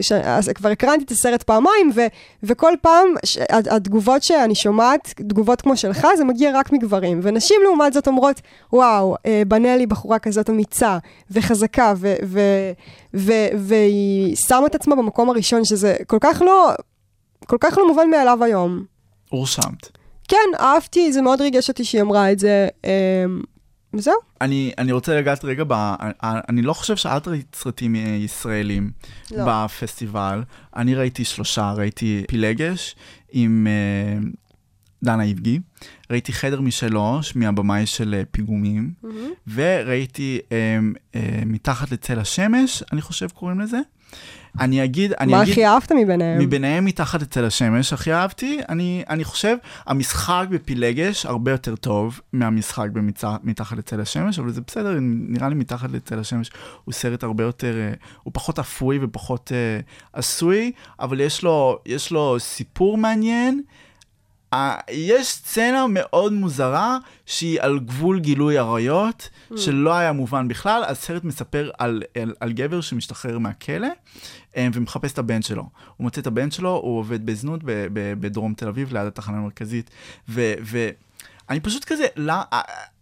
ש... 0.00 0.12
אז 0.12 0.48
כבר 0.48 0.68
הקרנתי 0.68 1.04
את 1.04 1.10
הסרט 1.10 1.42
פעמיים, 1.42 1.90
ו... 1.94 2.00
וכל 2.42 2.72
פעם 2.82 3.08
ש... 3.24 3.38
הת- 3.38 3.66
התגובות 3.66 4.22
שאני 4.22 4.54
שומעת, 4.54 5.14
תגובות 5.16 5.60
כמו 5.60 5.76
שלך, 5.76 6.06
זה 6.16 6.24
מגיע 6.24 6.58
רק 6.58 6.72
מגברים. 6.72 7.20
ונשים 7.22 7.56
לעומת 7.64 7.92
זאת 7.92 8.08
אומרות, 8.08 8.40
וואו, 8.72 9.16
אה, 9.26 9.42
בנאלי 9.48 9.86
בחורה 9.86 10.18
כזאת 10.18 10.50
אמיצה 10.50 10.98
וחזקה, 11.30 11.94
ו... 11.96 12.14
ו... 12.24 12.40
ו... 13.14 13.32
והיא 13.58 14.36
שמה 14.36 14.66
את 14.66 14.74
עצמה 14.74 14.96
במקום 14.96 15.30
הראשון, 15.30 15.64
שזה 15.64 15.96
כל 16.06 16.18
כך 16.20 16.42
לא, 16.42 16.70
כל 17.46 17.56
כך 17.60 17.78
לא 17.78 17.88
מובן 17.88 18.10
מאליו 18.10 18.44
היום. 18.44 18.84
הורשמת. 19.30 19.98
כן, 20.28 20.36
אהבתי, 20.60 21.12
זה 21.12 21.22
מאוד 21.22 21.40
ריגש 21.40 21.68
אותי 21.68 21.84
שהיא 21.84 22.02
אמרה 22.02 22.32
את 22.32 22.38
זה. 22.38 22.68
וזהו. 23.98 24.14
אני, 24.40 24.72
אני 24.78 24.92
רוצה 24.92 25.18
לגעת 25.18 25.44
רגע, 25.44 25.64
ב, 25.68 25.94
אני 26.22 26.62
לא 26.62 26.72
חושב 26.72 26.96
שאת 26.96 27.28
ראית 27.28 27.56
סרטים 27.60 27.96
אה, 27.96 28.00
ישראלים 28.00 28.90
לא. 29.30 29.44
בפסטיבל. 29.46 30.42
אני 30.76 30.94
ראיתי 30.94 31.24
שלושה, 31.24 31.72
ראיתי 31.76 32.24
פילגש 32.28 32.96
עם 33.32 33.66
אה, 33.66 34.28
דנה 35.02 35.22
איבגי, 35.22 35.60
ראיתי 36.10 36.32
חדר 36.32 36.60
משלוש 36.60 37.36
מהבמאי 37.36 37.86
של 37.86 38.14
אה, 38.18 38.22
פיגומים, 38.30 38.92
וראיתי 39.54 40.38
אה, 40.52 40.78
אה, 41.14 41.40
מתחת 41.46 41.90
לצל 41.90 42.18
השמש, 42.18 42.82
אני 42.92 43.02
חושב 43.02 43.28
קוראים 43.28 43.60
לזה. 43.60 43.80
אני 44.60 44.84
אגיד, 44.84 45.12
אני 45.12 45.32
מה 45.32 45.42
אגיד... 45.42 45.52
הכי 45.52 45.66
אהבת 45.66 45.92
מביניהם? 45.92 46.38
מביניהם 46.38 46.84
מתחת 46.84 47.22
אצל 47.22 47.44
השמש 47.44 47.92
הכי 47.92 48.12
אהבתי, 48.12 48.60
אני, 48.68 49.04
אני 49.08 49.24
חושב, 49.24 49.56
המשחק 49.86 50.46
בפילגש 50.50 51.26
הרבה 51.26 51.50
יותר 51.50 51.76
טוב 51.76 52.20
מהמשחק 52.32 52.88
במצע, 52.92 53.36
מתחת 53.42 53.76
לצל 53.76 54.00
השמש, 54.00 54.38
אבל 54.38 54.52
זה 54.52 54.60
בסדר, 54.66 54.96
נראה 55.00 55.48
לי 55.48 55.54
מתחת 55.54 55.90
לצל 55.90 56.18
השמש 56.18 56.50
הוא 56.84 56.92
סרט 56.92 57.22
הרבה 57.22 57.44
יותר, 57.44 57.74
אה, 57.78 57.92
הוא 58.22 58.32
פחות 58.34 58.58
אפוי 58.58 58.98
ופחות 59.02 59.52
אה, 59.54 59.80
עשוי, 60.12 60.72
אבל 61.00 61.20
יש 61.20 61.42
לו, 61.42 61.78
יש 61.86 62.10
לו 62.10 62.36
סיפור 62.38 62.98
מעניין. 62.98 63.62
אה, 64.52 64.76
יש 64.90 65.28
סצנה 65.28 65.86
מאוד 65.88 66.32
מוזרה 66.32 66.98
שהיא 67.26 67.60
על 67.60 67.78
גבול 67.78 68.20
גילוי 68.20 68.58
עריות, 68.58 69.28
שלא 69.56 69.94
היה 69.94 70.12
מובן 70.12 70.48
בכלל. 70.48 70.84
הסרט 70.86 71.24
מספר 71.24 71.70
על, 71.78 72.02
על, 72.22 72.34
על 72.40 72.52
גבר 72.52 72.80
שמשתחרר 72.80 73.38
מהכלא 73.38 73.88
ומחפש 74.56 75.12
את 75.12 75.18
הבן 75.18 75.42
שלו. 75.42 75.62
הוא 75.96 76.04
מוצא 76.04 76.20
את 76.20 76.26
הבן 76.26 76.50
שלו, 76.50 76.70
הוא 76.70 76.98
עובד 76.98 77.26
בזנות 77.26 77.60
בדרום 77.94 78.54
תל 78.54 78.68
אביב, 78.68 78.92
ליד 78.92 79.06
התחנה 79.06 79.38
המרכזית. 79.38 79.90
ו, 80.28 80.54
ו, 80.62 80.88
פשוט 81.62 81.84
כזה, 81.84 82.06
לא, 82.16 82.34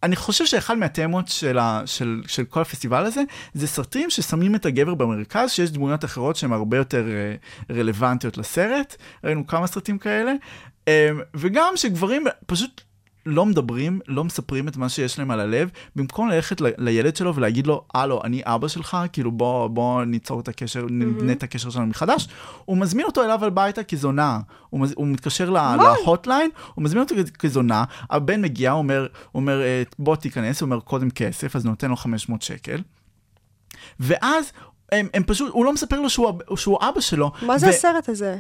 אני 0.03 0.17
חושב 0.17 0.47
שאחד 0.47 0.79
מהתמות 0.79 1.29
של, 1.29 1.59
ה, 1.59 1.83
של, 1.87 2.23
של 2.27 2.45
כל 2.45 2.61
הפסטיבל 2.61 3.05
הזה, 3.05 3.23
זה 3.55 3.67
סרטים 3.67 4.11
ששמים 4.11 4.55
את 4.55 4.67
הגבר 4.67 4.95
במרכז, 4.95 5.51
שיש 5.51 5.71
דמויות 5.71 6.05
אחרות 6.05 6.37
שהן 6.37 6.53
הרבה 6.53 6.77
יותר 6.77 7.07
אה, 7.09 7.35
רלוונטיות 7.77 8.39
לסרט. 8.39 8.97
ראינו 9.25 9.47
כמה 9.47 9.67
סרטים 9.67 9.99
כאלה. 9.99 10.33
אה, 10.89 11.11
וגם 11.35 11.73
שגברים 11.77 12.25
פשוט 12.47 12.81
לא 13.27 13.47
מדברים, 13.47 14.01
לא 14.09 14.25
מספרים 14.25 14.69
את 14.69 14.77
מה 14.77 14.89
שיש 14.89 15.19
להם 15.19 15.31
על 15.31 15.41
הלב, 15.41 15.69
במקום 15.97 16.29
ללכת 16.29 16.61
ל- 16.61 16.67
לילד 16.79 17.17
שלו 17.17 17.35
ולהגיד 17.35 17.67
לו, 17.67 17.85
הלו, 17.95 18.21
אני 18.25 18.43
אבא 18.45 18.69
שלך, 18.69 18.97
כאילו 19.13 19.33
בוא, 19.33 19.69
בוא 19.69 20.05
ניצור 20.05 20.41
את 20.41 20.49
הקשר, 20.49 20.87
נבנה 20.91 21.33
את 21.33 21.43
הקשר 21.43 21.71
שלנו 21.71 21.87
מחדש, 21.87 22.29
הוא 22.65 22.77
מזמין 22.77 23.07
אותו 23.07 23.25
אליו 23.25 23.45
הביתה 23.45 23.83
כזונה, 23.85 24.41
הוא, 24.71 24.81
מז... 24.81 24.93
הוא 24.97 25.07
מתקשר 25.07 25.51
לה- 25.51 25.75
להוטליין, 26.03 26.51
הוא 26.75 26.85
מזמין 26.85 27.03
אותו 27.03 27.15
כזונה, 27.39 27.85
הבן 28.11 28.43
מגיע, 28.43 28.71
הוא 28.71 28.79
אומר, 28.79 29.07
אומר, 29.35 29.63
"אה, 29.63 29.83
בוא 29.99 30.17
תיכנס, 30.17 30.61
הוא 30.61 30.67
אומר, 30.67 30.81
קודם 30.81 31.11
כסף, 31.11 31.57
אז 31.57 31.65
נותן 31.65 31.89
לו 31.91 31.97
500 31.97 32.43
שקל, 32.43 32.81
ואז 34.01 34.53
הם, 34.93 35.09
הם 35.15 35.23
פשוט, 35.27 35.51
הוא 35.53 35.65
לא 35.65 35.73
מספר 35.73 36.01
לו 36.01 36.11
שהוא, 36.11 36.33
שהוא 36.57 36.79
אבא 36.89 37.01
שלו. 37.01 37.33
מה 37.43 37.59
זה 37.59 37.67
ו- 37.67 37.71
הסרט 37.71 38.09
הזה? 38.09 38.37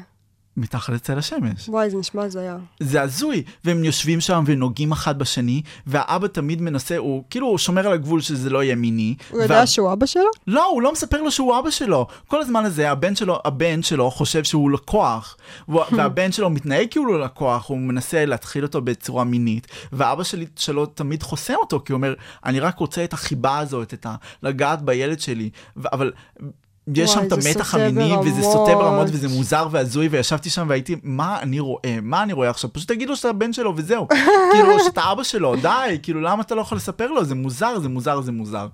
מתחת 0.56 0.92
לצל 0.92 1.18
השמש. 1.18 1.68
וואי, 1.68 1.90
זה 1.90 1.96
נשמע 1.96 2.22
הזיה. 2.22 2.56
זה 2.80 3.02
הזוי, 3.02 3.42
והם 3.64 3.84
יושבים 3.84 4.20
שם 4.20 4.44
ונוגעים 4.46 4.92
אחד 4.92 5.18
בשני, 5.18 5.62
והאבא 5.86 6.26
תמיד 6.26 6.62
מנסה, 6.62 6.96
הוא 6.96 7.24
כאילו 7.30 7.46
הוא 7.46 7.58
שומר 7.58 7.86
על 7.86 7.92
הגבול 7.92 8.20
שזה 8.20 8.50
לא 8.50 8.62
יהיה 8.62 8.74
מיני. 8.74 9.14
הוא 9.30 9.42
יודע 9.42 9.66
שהוא 9.66 9.92
אבא 9.92 10.06
שלו? 10.06 10.30
לא, 10.46 10.66
הוא 10.66 10.82
לא 10.82 10.92
מספר 10.92 11.22
לו 11.22 11.30
שהוא 11.30 11.58
אבא 11.58 11.70
שלו. 11.70 12.06
כל 12.28 12.40
הזמן 12.40 12.64
הזה 12.64 12.90
הבן 12.90 13.14
שלו, 13.14 13.38
הבן 13.44 13.82
שלו 13.82 14.10
חושב 14.10 14.44
שהוא 14.44 14.70
לקוח, 14.70 15.36
והבן 15.68 16.32
שלו 16.32 16.50
מתנהג 16.50 16.86
כאילו 16.90 17.08
הוא 17.08 17.18
לקוח, 17.18 17.68
הוא 17.68 17.78
מנסה 17.78 18.24
להתחיל 18.24 18.64
אותו 18.64 18.82
בצורה 18.82 19.24
מינית, 19.24 19.66
ואבא 19.92 20.22
שלי, 20.22 20.46
שלו 20.56 20.86
תמיד 20.86 21.22
חוסם 21.22 21.54
אותו, 21.54 21.80
כי 21.84 21.92
הוא 21.92 21.96
אומר, 21.96 22.14
אני 22.44 22.60
רק 22.60 22.78
רוצה 22.78 23.04
את 23.04 23.12
החיבה 23.12 23.58
הזאת, 23.58 23.94
את 23.94 24.06
ה... 24.06 24.14
לגעת 24.42 24.82
בילד 24.82 25.20
שלי, 25.20 25.50
ו- 25.76 25.88
אבל... 25.92 26.12
יש 26.94 27.10
וואי, 27.10 27.22
שם 27.22 27.26
את 27.26 27.32
המתח 27.32 27.74
המיני, 27.74 28.16
וזה 28.16 28.40
ברמות. 28.40 28.52
סוטה 28.52 28.74
ברמות, 28.74 29.06
וזה 29.12 29.28
מוזר 29.28 29.68
והזוי, 29.70 30.08
וישבתי 30.08 30.50
שם 30.50 30.66
והייתי, 30.68 30.96
מה 31.02 31.40
אני 31.42 31.60
רואה? 31.60 31.98
מה 32.02 32.22
אני 32.22 32.32
רואה 32.32 32.50
עכשיו? 32.50 32.72
פשוט 32.72 32.88
תגיד 32.88 33.08
לו 33.08 33.16
שאתה 33.16 33.28
הבן 33.28 33.52
שלו 33.52 33.72
וזהו. 33.76 34.08
כאילו, 34.52 34.80
שאתה 34.84 35.12
אבא 35.12 35.22
שלו, 35.22 35.56
די, 35.56 35.98
כאילו, 36.02 36.20
למה 36.20 36.42
אתה 36.42 36.54
לא 36.54 36.60
יכול 36.60 36.76
לספר 36.76 37.06
לו? 37.06 37.24
זה 37.24 37.34
מוזר, 37.34 37.78
זה 37.78 37.88
מוזר, 37.88 38.20
זה 38.20 38.32
מוזר. 38.32 38.66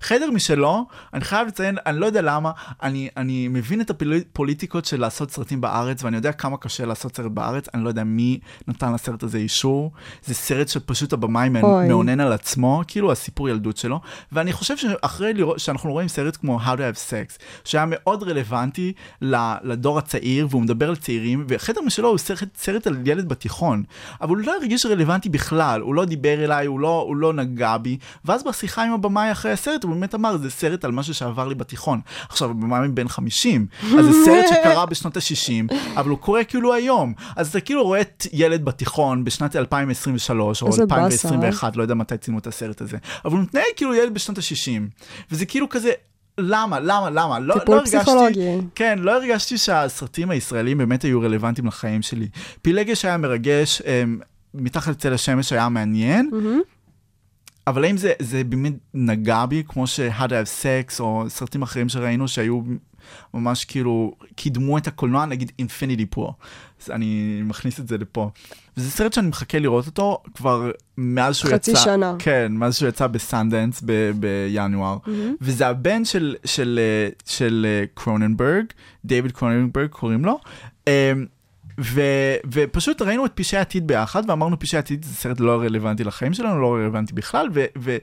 חדר 0.00 0.30
משלו, 0.30 0.86
אני 1.14 1.24
חייב 1.24 1.48
לציין, 1.48 1.76
אני 1.86 1.98
לא 1.98 2.06
יודע 2.06 2.22
למה, 2.22 2.50
אני, 2.82 3.08
אני 3.16 3.48
מבין 3.48 3.80
את 3.80 3.90
הפוליטיקות 3.90 4.84
של 4.84 5.00
לעשות 5.00 5.30
סרטים 5.30 5.60
בארץ, 5.60 6.04
ואני 6.04 6.16
יודע 6.16 6.32
כמה 6.32 6.56
קשה 6.56 6.86
לעשות 6.86 7.16
סרט 7.16 7.30
בארץ, 7.30 7.66
אני 7.74 7.84
לא 7.84 7.88
יודע 7.88 8.04
מי 8.04 8.38
נתן 8.68 8.92
לסרט 8.92 9.22
הזה 9.22 9.38
אישור. 9.38 9.92
זה 10.24 10.34
סרט 10.34 10.68
שפשוט 10.68 11.12
הבמאי. 11.12 11.48
מאונן 11.88 12.20
על 12.20 12.32
עצמו, 12.32 12.82
כאילו 12.88 13.12
הסיפור 13.12 13.48
ילדות 13.48 13.76
שלו, 13.76 14.00
ואני 14.32 14.52
חושב 14.52 14.76
שאחרי 14.76 15.34
לראות, 15.34 15.58
שאנחנו 15.58 15.92
רואים 15.92 16.08
סרט 16.08 16.36
כמו 16.36 16.60
How 16.60 16.76
to 16.76 16.78
have 16.78 17.10
sex, 17.10 17.42
שהיה 17.64 17.84
מאוד 17.88 18.22
רלוונטי 18.22 18.92
לדור 19.62 19.98
הצעיר, 19.98 20.46
והוא 20.50 20.62
מדבר 20.62 20.88
על 20.88 20.96
צעירים, 20.96 21.44
וחדר 21.48 21.80
משלו 21.80 22.08
הוא 22.08 22.18
סרט, 22.18 22.48
סרט 22.56 22.86
על 22.86 22.96
ילד 23.04 23.28
בתיכון, 23.28 23.82
אבל 24.20 24.36
הוא 24.36 24.44
לא 24.46 24.56
הרגיש 24.60 24.86
רלוונטי 24.86 25.28
בכלל, 25.28 25.80
הוא 25.80 25.94
לא 25.94 26.04
דיבר 26.04 26.44
אליי, 26.44 26.66
הוא 26.66 26.80
לא, 26.80 27.04
הוא 27.06 27.16
לא 27.16 27.32
נגע 27.32 27.76
בי, 27.76 27.98
ואז 28.24 28.44
בשיחה 28.44 28.84
עם 28.84 28.92
הבמאי 28.92 29.32
אחרי 29.32 29.52
הסרט, 29.52 29.84
הוא 29.84 29.92
באמת 29.92 30.14
אמר, 30.14 30.36
זה 30.36 30.50
סרט 30.50 30.84
על 30.84 30.92
משהו 30.92 31.14
שעבר 31.14 31.48
לי 31.48 31.54
בתיכון. 31.54 32.00
עכשיו, 32.28 32.50
הבמאי 32.50 32.88
בן 32.88 33.08
50, 33.08 33.66
אז 33.98 34.04
זה 34.04 34.12
סרט 34.24 34.44
שקרה 34.48 34.86
בשנות 34.86 35.16
ה-60, 35.16 35.74
אבל 35.96 36.10
הוא 36.10 36.18
קורה 36.18 36.44
כאילו 36.44 36.74
היום. 36.74 37.12
אז 37.36 37.48
אתה 37.48 37.60
כאילו 37.60 37.84
רואה 37.84 38.00
את 38.00 38.26
ילד 38.32 38.64
בתיכון 38.64 39.24
בשנת 39.24 39.56
2023, 39.56 40.62
או 40.62 40.66
איזה 40.66 40.86
באסה, 40.86 41.04
2021, 41.04 41.76
לא 41.76 41.82
יודע 41.82 41.94
מתי 41.94 42.18
צילמו 42.18 42.38
את 42.38 42.46
הסרט 42.46 42.80
הזה, 42.80 42.96
אבל 43.24 43.32
הוא 43.36 43.42
מתנהג 43.42 43.64
כאילו 43.76 43.94
ילד 43.94 44.14
בשנות 44.14 44.38
ה-60. 44.38 44.82
וזה 45.30 45.46
כאילו 45.46 45.68
כזה, 45.68 45.90
למה, 46.38 46.80
למה, 46.80 47.10
למה? 47.10 47.38
לא, 47.38 47.54
טיפול 47.54 47.74
לא 47.74 47.80
הרגשתי, 47.80 47.96
פסיכולוגי. 47.98 48.58
כן, 48.74 48.98
לא 48.98 49.16
הרגשתי 49.16 49.58
שהסרטים 49.58 50.30
הישראלים 50.30 50.78
באמת 50.78 51.02
היו 51.02 51.20
רלוונטיים 51.20 51.66
לחיים 51.66 52.02
שלי. 52.02 52.28
פילגש 52.62 53.04
היה 53.04 53.16
מרגש, 53.16 53.82
אמ, 53.82 54.18
מתחת 54.54 54.88
לצל 54.88 55.12
השמש 55.12 55.52
היה 55.52 55.68
מעניין, 55.68 56.30
אבל 57.66 57.84
האם 57.84 57.96
זה, 57.96 58.12
זה 58.18 58.44
באמת 58.44 58.72
נגע 58.94 59.46
בי, 59.46 59.62
כמו 59.68 59.86
ש-How 59.86 60.22
to 60.22 60.30
have 60.30 60.62
sex, 60.62 61.00
או 61.00 61.24
סרטים 61.28 61.62
אחרים 61.62 61.88
שראינו 61.88 62.28
שהיו 62.28 62.60
ממש 63.34 63.64
כאילו 63.64 64.14
קידמו 64.36 64.78
את 64.78 64.86
הקולנוע, 64.86 65.26
נגיד 65.26 65.52
אינפיניטי 65.58 66.06
פור. 66.06 66.34
אני 66.90 67.40
מכניס 67.44 67.80
את 67.80 67.88
זה 67.88 67.98
לפה. 67.98 68.30
וזה 68.76 68.90
סרט 68.90 69.12
שאני 69.12 69.28
מחכה 69.28 69.58
לראות 69.58 69.86
אותו 69.86 70.22
כבר 70.34 70.70
מאז 70.98 71.36
שהוא 71.36 71.50
חצי 71.50 71.70
יצא. 71.70 71.80
שנה. 71.80 72.14
כן, 72.18 72.52
מאז 72.52 72.76
שהוא 72.76 72.88
יצא 72.88 73.06
בסנדנס 73.06 73.82
ב- 73.84 74.10
בינואר. 74.14 74.98
וזה 75.40 75.66
הבן 75.66 76.04
של, 76.04 76.36
של, 76.44 76.80
אה, 76.82 77.08
של 77.26 77.66
אה, 77.68 77.84
קרוננברג, 77.94 78.64
דיוויד 79.04 79.32
קרוננברג 79.32 79.88
קוראים 79.88 80.24
לו. 80.24 80.38
אה, 80.88 81.12
ו, 81.80 82.00
ופשוט 82.52 83.02
ראינו 83.02 83.26
את 83.26 83.32
פשעי 83.34 83.60
עתיד 83.60 83.86
ביחד, 83.86 84.22
ואמרנו 84.30 84.58
פשעי 84.58 84.78
עתיד 84.78 85.04
זה 85.04 85.14
סרט 85.14 85.40
לא 85.40 85.60
רלוונטי 85.60 86.04
לחיים 86.04 86.34
שלנו, 86.34 86.60
לא 86.60 86.74
רלוונטי 86.74 87.12
בכלל, 87.12 87.48
ו, 87.54 87.96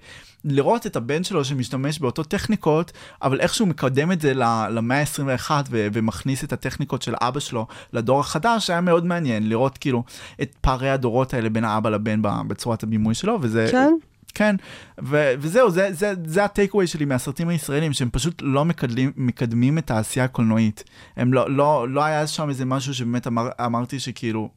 ולראות 0.45 0.87
את 0.87 0.95
הבן 0.95 1.23
שלו 1.23 1.45
שמשתמש 1.45 1.99
באותו 1.99 2.23
טכניקות, 2.23 2.91
אבל 3.21 3.39
איכשהו 3.39 3.65
מקדם 3.65 4.11
את 4.11 4.21
זה 4.21 4.33
למאה 4.69 4.99
ה-21 4.99 5.51
ו- 5.69 5.87
ומכניס 5.93 6.43
את 6.43 6.53
הטכניקות 6.53 7.01
של 7.01 7.13
אבא 7.21 7.39
שלו 7.39 7.67
לדור 7.93 8.19
החדש, 8.19 8.69
היה 8.69 8.81
מאוד 8.81 9.05
מעניין 9.05 9.49
לראות 9.49 9.77
כאילו 9.77 10.03
את 10.41 10.55
פערי 10.61 10.89
הדורות 10.89 11.33
האלה 11.33 11.49
בין 11.49 11.63
האבא 11.63 11.89
לבן 11.89 12.21
בצורת 12.47 12.83
הבימוי 12.83 13.15
שלו, 13.15 13.37
וזה... 13.41 13.67
כן? 13.71 13.93
כן, 14.33 14.55
ו- 15.03 15.33
וזהו, 15.39 15.69
זה, 15.69 15.93
זה, 15.93 16.13
זה 16.25 16.43
הטייקווי 16.43 16.87
שלי 16.87 17.05
מהסרטים 17.05 17.49
הישראלים, 17.49 17.93
שהם 17.93 18.09
פשוט 18.11 18.41
לא 18.41 18.65
מקדמים, 18.65 19.11
מקדמים 19.17 19.77
את 19.77 19.91
העשייה 19.91 20.25
הקולנועית. 20.25 20.83
הם 21.17 21.33
לא, 21.33 21.49
לא, 21.49 21.89
לא 21.89 22.03
היה 22.03 22.27
שם 22.27 22.49
איזה 22.49 22.65
משהו 22.65 22.93
שבאמת 22.93 23.27
אמר, 23.27 23.49
אמרתי 23.65 23.99
שכאילו, 23.99 24.49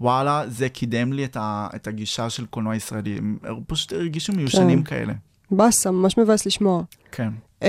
וואלה, 0.00 0.42
זה 0.48 0.68
קידם 0.68 1.12
לי 1.12 1.24
את, 1.24 1.36
ה, 1.40 1.68
את 1.76 1.86
הגישה 1.86 2.30
של 2.30 2.46
קולנוע 2.46 2.76
ישראלי. 2.76 3.18
הם 3.44 3.60
פשוט 3.66 3.92
הרגישו 3.92 4.32
מיושנים 4.32 4.82
כן. 4.82 4.96
כאלה. 4.96 5.12
באסה, 5.50 5.90
ממש 5.90 6.18
מבאס 6.18 6.46
לשמוע. 6.46 6.82
כן, 7.12 7.28
Um, 7.60 7.64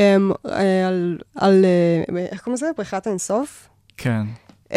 על, 0.87 1.17
על 1.35 1.65
אה, 1.65 2.25
איך 2.31 2.41
קוראים 2.41 2.53
לזה? 2.53 2.65
בריכת 2.77 3.07
האינסוף? 3.07 3.67
כן. 3.97 4.21
Um, 4.69 4.73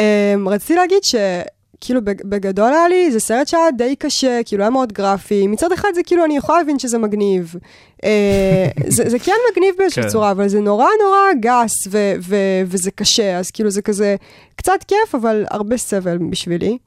רציתי 0.47 0.75
להגיד 0.75 0.99
שכאילו 1.03 2.05
בג- 2.05 2.25
בגדול 2.25 2.73
היה 2.73 2.88
לי, 2.88 3.11
זה 3.12 3.21
סרט 3.21 3.49
שהיה 3.49 3.71
די 3.79 3.97
קשה, 3.97 4.41
כאילו 4.45 4.62
היה 4.62 4.71
מאוד 4.71 4.93
גרפי. 4.93 5.47
מצד 5.47 5.73
אחד 5.73 5.88
זה 5.95 6.01
כאילו, 6.07 6.25
אני 6.25 6.37
יכולה 6.37 6.59
להבין 6.59 6.79
שזה 6.79 6.99
מגניב. 6.99 7.55
Uh, 7.97 8.05
זה, 8.97 9.11
זה 9.11 9.19
כן 9.19 9.33
מגניב 9.53 9.75
באיזושהי 9.79 10.03
כן. 10.03 10.09
צורה, 10.09 10.31
אבל 10.31 10.49
זה 10.49 10.61
נורא 10.61 10.87
נורא 11.05 11.19
גס, 11.41 11.73
ו, 11.91 12.12
ו, 12.23 12.37
וזה 12.67 12.91
קשה, 12.91 13.38
אז 13.38 13.51
כאילו 13.51 13.71
זה 13.71 13.83
כזה 13.83 14.17
קצת 14.57 14.85
כיף, 14.88 15.15
אבל 15.15 15.45
הרבה 15.51 15.77
סבל 15.77 16.19
בשבילי. 16.31 16.79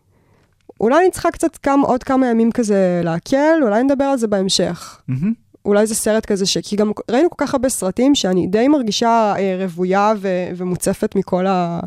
אולי 0.79 1.03
אני 1.03 1.11
צריכה 1.11 1.31
קצת 1.31 1.57
כמה, 1.57 1.87
עוד 1.87 2.03
כמה 2.03 2.27
ימים 2.27 2.51
כזה 2.51 3.01
להקל, 3.03 3.59
אולי 3.61 3.83
נדבר 3.83 4.03
על 4.03 4.17
זה 4.17 4.27
בהמשך. 4.27 4.99
מהמם. 5.07 5.33
אולי 5.65 5.87
זה 5.87 5.95
סרט 5.95 6.25
כזה 6.25 6.45
ש... 6.45 6.57
כי 6.57 6.75
גם 6.75 6.91
ראינו 7.11 7.29
כל 7.29 7.45
כך 7.45 7.53
הרבה 7.53 7.69
סרטים 7.69 8.15
שאני 8.15 8.47
די 8.47 8.67
מרגישה 8.67 9.33
אה, 9.37 9.57
רוויה 9.59 10.13
ו... 10.17 10.29
ומוצפת 10.55 11.15
מכל 11.15 11.47
ה... 11.47 11.79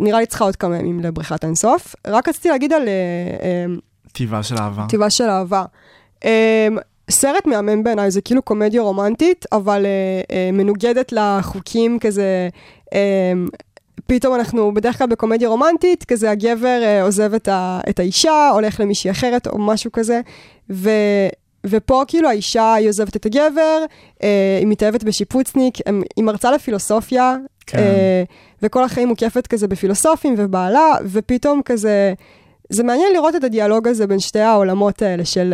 נראה 0.00 0.20
לי 0.20 0.26
צריכה 0.26 0.44
עוד 0.44 0.56
כמה 0.56 0.76
ימים 0.78 1.00
לבריכת 1.00 1.44
האינסוף. 1.44 1.94
רק 2.06 2.28
רציתי 2.28 2.48
להגיד 2.48 2.72
על 2.72 2.88
אה, 2.88 2.94
אה, 3.42 3.64
טבעה 4.12 4.42
של 4.42 4.56
אהבה. 4.58 4.86
טבעה 4.88 5.10
של 5.10 5.24
אהבה. 5.24 5.64
אה, 6.24 6.68
סרט 7.10 7.46
מהמם 7.46 7.82
בעיניי, 7.82 8.10
זה 8.10 8.20
כאילו 8.20 8.42
קומדיה 8.42 8.82
רומנטית, 8.82 9.46
אבל 9.52 9.86
אה, 9.86 9.90
אה, 10.36 10.50
מנוגדת 10.52 11.12
לחוקים 11.12 11.98
כזה. 11.98 12.48
אה, 12.94 13.32
פתאום 14.10 14.34
אנחנו 14.34 14.74
בדרך 14.74 14.98
כלל 14.98 15.06
בקומדיה 15.06 15.48
רומנטית, 15.48 16.04
כזה 16.04 16.30
הגבר 16.30 16.80
אה, 16.82 17.02
עוזב 17.02 17.34
את, 17.34 17.48
ה, 17.48 17.80
את 17.88 17.98
האישה, 17.98 18.50
הולך 18.52 18.80
למישהי 18.80 19.10
אחרת 19.10 19.46
או 19.46 19.58
משהו 19.58 19.92
כזה, 19.92 20.20
ו, 20.70 20.90
ופה 21.66 22.02
כאילו 22.08 22.28
האישה 22.28 22.74
היא 22.74 22.88
עוזבת 22.88 23.16
את 23.16 23.26
הגבר, 23.26 23.84
אה, 24.22 24.56
היא 24.60 24.66
מתאהבת 24.66 25.04
בשיפוצניק, 25.04 25.74
הם, 25.86 26.02
היא 26.16 26.24
מרצה 26.24 26.50
לפילוסופיה, 26.50 27.36
כן. 27.66 27.78
אה, 27.78 28.22
וכל 28.62 28.84
החיים 28.84 29.08
מוקפת 29.08 29.46
כזה 29.46 29.68
בפילוסופים 29.68 30.34
ובעלה, 30.38 30.94
ופתאום 31.04 31.60
כזה, 31.64 32.12
זה 32.68 32.82
מעניין 32.82 33.12
לראות 33.12 33.36
את 33.36 33.44
הדיאלוג 33.44 33.88
הזה 33.88 34.06
בין 34.06 34.18
שתי 34.18 34.40
העולמות 34.40 35.02
האלה 35.02 35.24
של... 35.24 35.52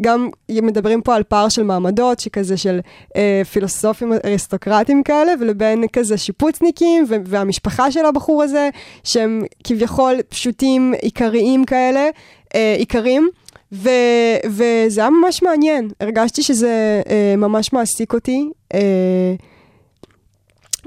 גם 0.00 0.28
מדברים 0.50 1.02
פה 1.02 1.16
על 1.16 1.22
פער 1.22 1.48
של 1.48 1.62
מעמדות, 1.62 2.20
שכזה 2.20 2.56
של 2.56 2.80
אה, 3.16 3.42
פילוסופים 3.52 4.12
אריסטוקרטים 4.24 5.02
כאלה, 5.02 5.32
ולבין 5.40 5.84
כזה 5.92 6.18
שיפוצניקים, 6.18 7.04
ו- 7.08 7.14
והמשפחה 7.26 7.90
של 7.90 8.04
הבחור 8.04 8.42
הזה, 8.42 8.68
שהם 9.04 9.42
כביכול 9.64 10.22
פשוטים, 10.28 10.94
עיקריים 11.02 11.64
כאלה, 11.64 12.08
אה, 12.54 12.74
עיקרים. 12.78 13.30
ו- 13.72 14.36
וזה 14.46 15.00
היה 15.00 15.10
ממש 15.10 15.42
מעניין, 15.42 15.88
הרגשתי 16.00 16.42
שזה 16.42 17.02
אה, 17.08 17.34
ממש 17.36 17.72
מעסיק 17.72 18.14
אותי. 18.14 18.50
אה, 18.74 19.34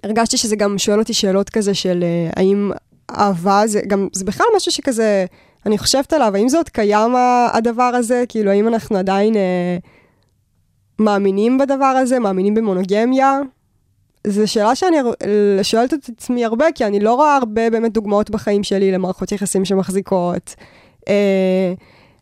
הרגשתי 0.03 0.37
שזה 0.37 0.55
גם 0.55 0.77
שואל 0.77 0.99
אותי 0.99 1.13
שאלות 1.13 1.49
כזה 1.49 1.73
של 1.73 2.03
אה, 2.03 2.29
האם 2.35 2.71
אהבה 3.11 3.63
זה 3.65 3.81
גם, 3.87 4.07
זה 4.13 4.25
בכלל 4.25 4.45
משהו 4.55 4.71
שכזה, 4.71 5.25
אני 5.65 5.77
חושבת 5.77 6.13
עליו, 6.13 6.35
האם 6.35 6.49
זה 6.49 6.57
עוד 6.57 6.69
קיים 6.69 7.11
הדבר 7.53 7.83
הזה? 7.83 8.23
כאילו, 8.29 8.51
האם 8.51 8.67
אנחנו 8.67 8.97
עדיין 8.97 9.35
אה, 9.35 9.77
מאמינים 10.99 11.57
בדבר 11.57 11.85
הזה, 11.85 12.19
מאמינים 12.19 12.53
במונוגמיה? 12.53 13.39
זו 14.27 14.51
שאלה 14.51 14.75
שאני 14.75 14.97
שואלת 15.63 15.93
את 15.93 16.09
עצמי 16.17 16.45
הרבה, 16.45 16.65
כי 16.75 16.85
אני 16.85 16.99
לא 16.99 17.13
רואה 17.13 17.35
הרבה 17.35 17.69
באמת 17.69 17.93
דוגמאות 17.93 18.29
בחיים 18.29 18.63
שלי 18.63 18.91
למערכות 18.91 19.31
יחסים 19.31 19.65
שמחזיקות. 19.65 20.55
אה, 21.07 21.73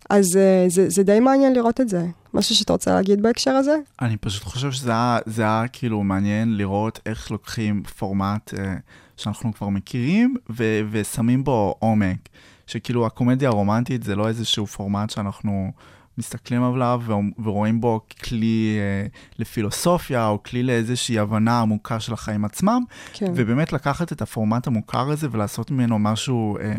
אז 0.10 0.38
אה, 0.38 0.66
זה, 0.68 0.90
זה 0.90 1.04
די 1.04 1.20
מעניין 1.20 1.54
לראות 1.54 1.82
את 1.82 1.90
זה. 1.90 2.06
משהו 2.34 2.56
שאתה 2.56 2.74
רוצה 2.74 2.94
להגיד 2.94 3.22
בהקשר 3.22 3.52
הזה? 3.52 3.76
אני 4.02 4.18
פשוט 4.18 4.44
חושב 4.44 4.72
שזה 4.72 4.92
היה, 4.92 5.20
זה 5.26 5.42
היה 5.42 5.66
כאילו 5.74 6.04
מעניין 6.04 6.58
לראות 6.58 7.00
איך 7.06 7.32
לוקחים 7.32 7.84
פורמט 7.84 8.54
אה, 8.60 8.76
שאנחנו 9.18 9.54
כבר 9.54 9.70
מכירים 9.70 10.36
ו- 10.50 10.82
ושמים 10.92 11.44
בו 11.44 11.76
עומק. 11.80 12.30
שכאילו 12.72 13.06
הקומדיה 13.06 13.50
הרומנטית 13.50 14.04
זה 14.04 14.16
לא 14.16 14.28
איזשהו 14.28 14.68
פורמט 14.68 15.10
שאנחנו 15.10 15.72
מסתכלים 16.18 16.64
עליו 16.64 17.02
ורואים 17.44 17.82
בו 17.82 18.02
כלי 18.24 18.78
אה, 18.80 19.08
לפילוסופיה 19.40 20.28
או 20.28 20.44
כלי 20.44 20.64
לאיזושהי 20.64 21.20
הבנה 21.20 21.62
עמוקה 21.62 22.00
של 22.00 22.14
החיים 22.14 22.46
עצמם, 22.46 22.84
כן. 23.14 23.32
ובאמת 23.36 23.74
לקחת 23.74 24.12
את 24.12 24.22
הפורמט 24.22 24.68
המוכר 24.68 25.12
הזה 25.12 25.28
ולעשות 25.32 25.72
ממנו 25.72 26.00
משהו 26.00 26.58
אה, 26.62 26.74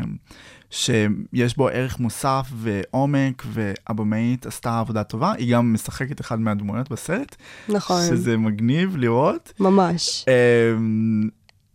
שיש 0.71 1.57
בו 1.57 1.69
ערך 1.69 1.99
מוסף 1.99 2.47
ועומק, 2.55 3.43
והבמאית 3.47 4.47
עשתה 4.47 4.79
עבודה 4.79 5.05
טובה, 5.05 5.33
היא 5.33 5.55
גם 5.55 5.73
משחקת 5.73 6.21
אחד 6.21 6.41
מהדמויות 6.41 6.91
בסרט, 6.91 7.37
נכון, 7.69 8.03
שזה 8.03 8.37
מגניב 8.37 8.97
לראות. 8.97 9.53
ממש. 9.61 10.25
אמ, 10.29 11.29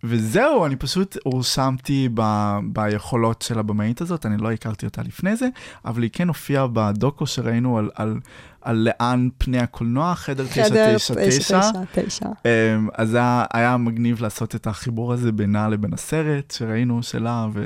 וזהו, 0.03 0.65
אני 0.65 0.75
פשוט 0.75 1.17
הורשמתי 1.23 2.09
ב, 2.13 2.21
ביכולות 2.63 3.41
של 3.41 3.59
הבמאית 3.59 4.01
הזאת, 4.01 4.25
אני 4.25 4.37
לא 4.37 4.51
הכרתי 4.51 4.85
אותה 4.85 5.01
לפני 5.01 5.35
זה, 5.35 5.47
אבל 5.85 6.03
היא 6.03 6.09
כן 6.13 6.27
הופיעה 6.27 6.67
בדוקו 6.73 7.27
שראינו 7.27 7.77
על, 7.77 7.89
על, 7.95 8.19
על 8.61 8.75
לאן 8.75 9.29
פני 9.37 9.59
הקולנוע, 9.59 10.15
חדר 10.15 10.45
999. 10.47 11.61
חדר 11.61 11.83
999. 11.85 12.25
אמ, 12.25 12.89
אז 12.93 13.13
היה, 13.13 13.45
היה 13.53 13.77
מגניב 13.77 14.21
לעשות 14.21 14.55
את 14.55 14.67
החיבור 14.67 15.13
הזה 15.13 15.31
בינה 15.31 15.67
לבין 15.69 15.93
הסרט 15.93 16.51
שראינו 16.51 17.03
שלה, 17.03 17.47
ו, 17.53 17.65